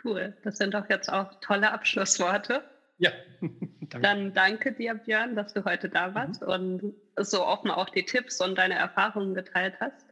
[0.04, 2.64] Cool, das sind doch jetzt auch tolle Abschlussworte.
[2.98, 4.02] Ja, danke.
[4.02, 6.48] Dann danke dir, Björn, dass du heute da warst mhm.
[6.48, 10.06] und so offen auch die Tipps und deine Erfahrungen geteilt hast.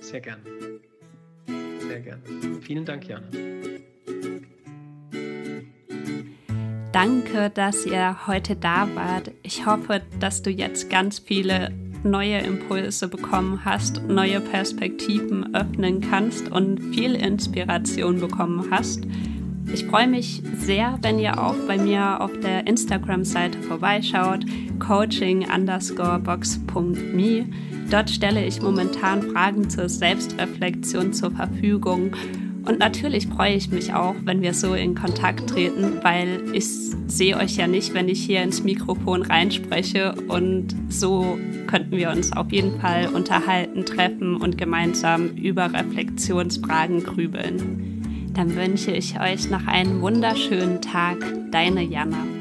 [0.00, 0.42] Sehr gerne.
[1.78, 2.22] Sehr gerne.
[2.60, 3.28] Vielen Dank, Jana.
[6.92, 9.30] Danke, dass ihr heute da wart.
[9.44, 11.72] Ich hoffe, dass du jetzt ganz viele
[12.02, 19.04] neue Impulse bekommen hast, neue Perspektiven öffnen kannst und viel Inspiration bekommen hast.
[19.72, 24.44] Ich freue mich sehr, wenn ihr auch bei mir auf der Instagram-Seite vorbeischaut,
[24.80, 27.46] coaching underscore box.me.
[27.90, 32.12] Dort stelle ich momentan Fragen zur Selbstreflexion zur Verfügung.
[32.64, 36.66] Und natürlich freue ich mich auch, wenn wir so in Kontakt treten, weil ich
[37.06, 40.14] sehe euch ja nicht, wenn ich hier ins Mikrofon reinspreche.
[40.28, 47.90] Und so könnten wir uns auf jeden Fall unterhalten, treffen und gemeinsam über Reflexionsfragen grübeln
[48.34, 51.18] dann wünsche ich euch noch einen wunderschönen Tag.
[51.50, 52.39] Deine Jana.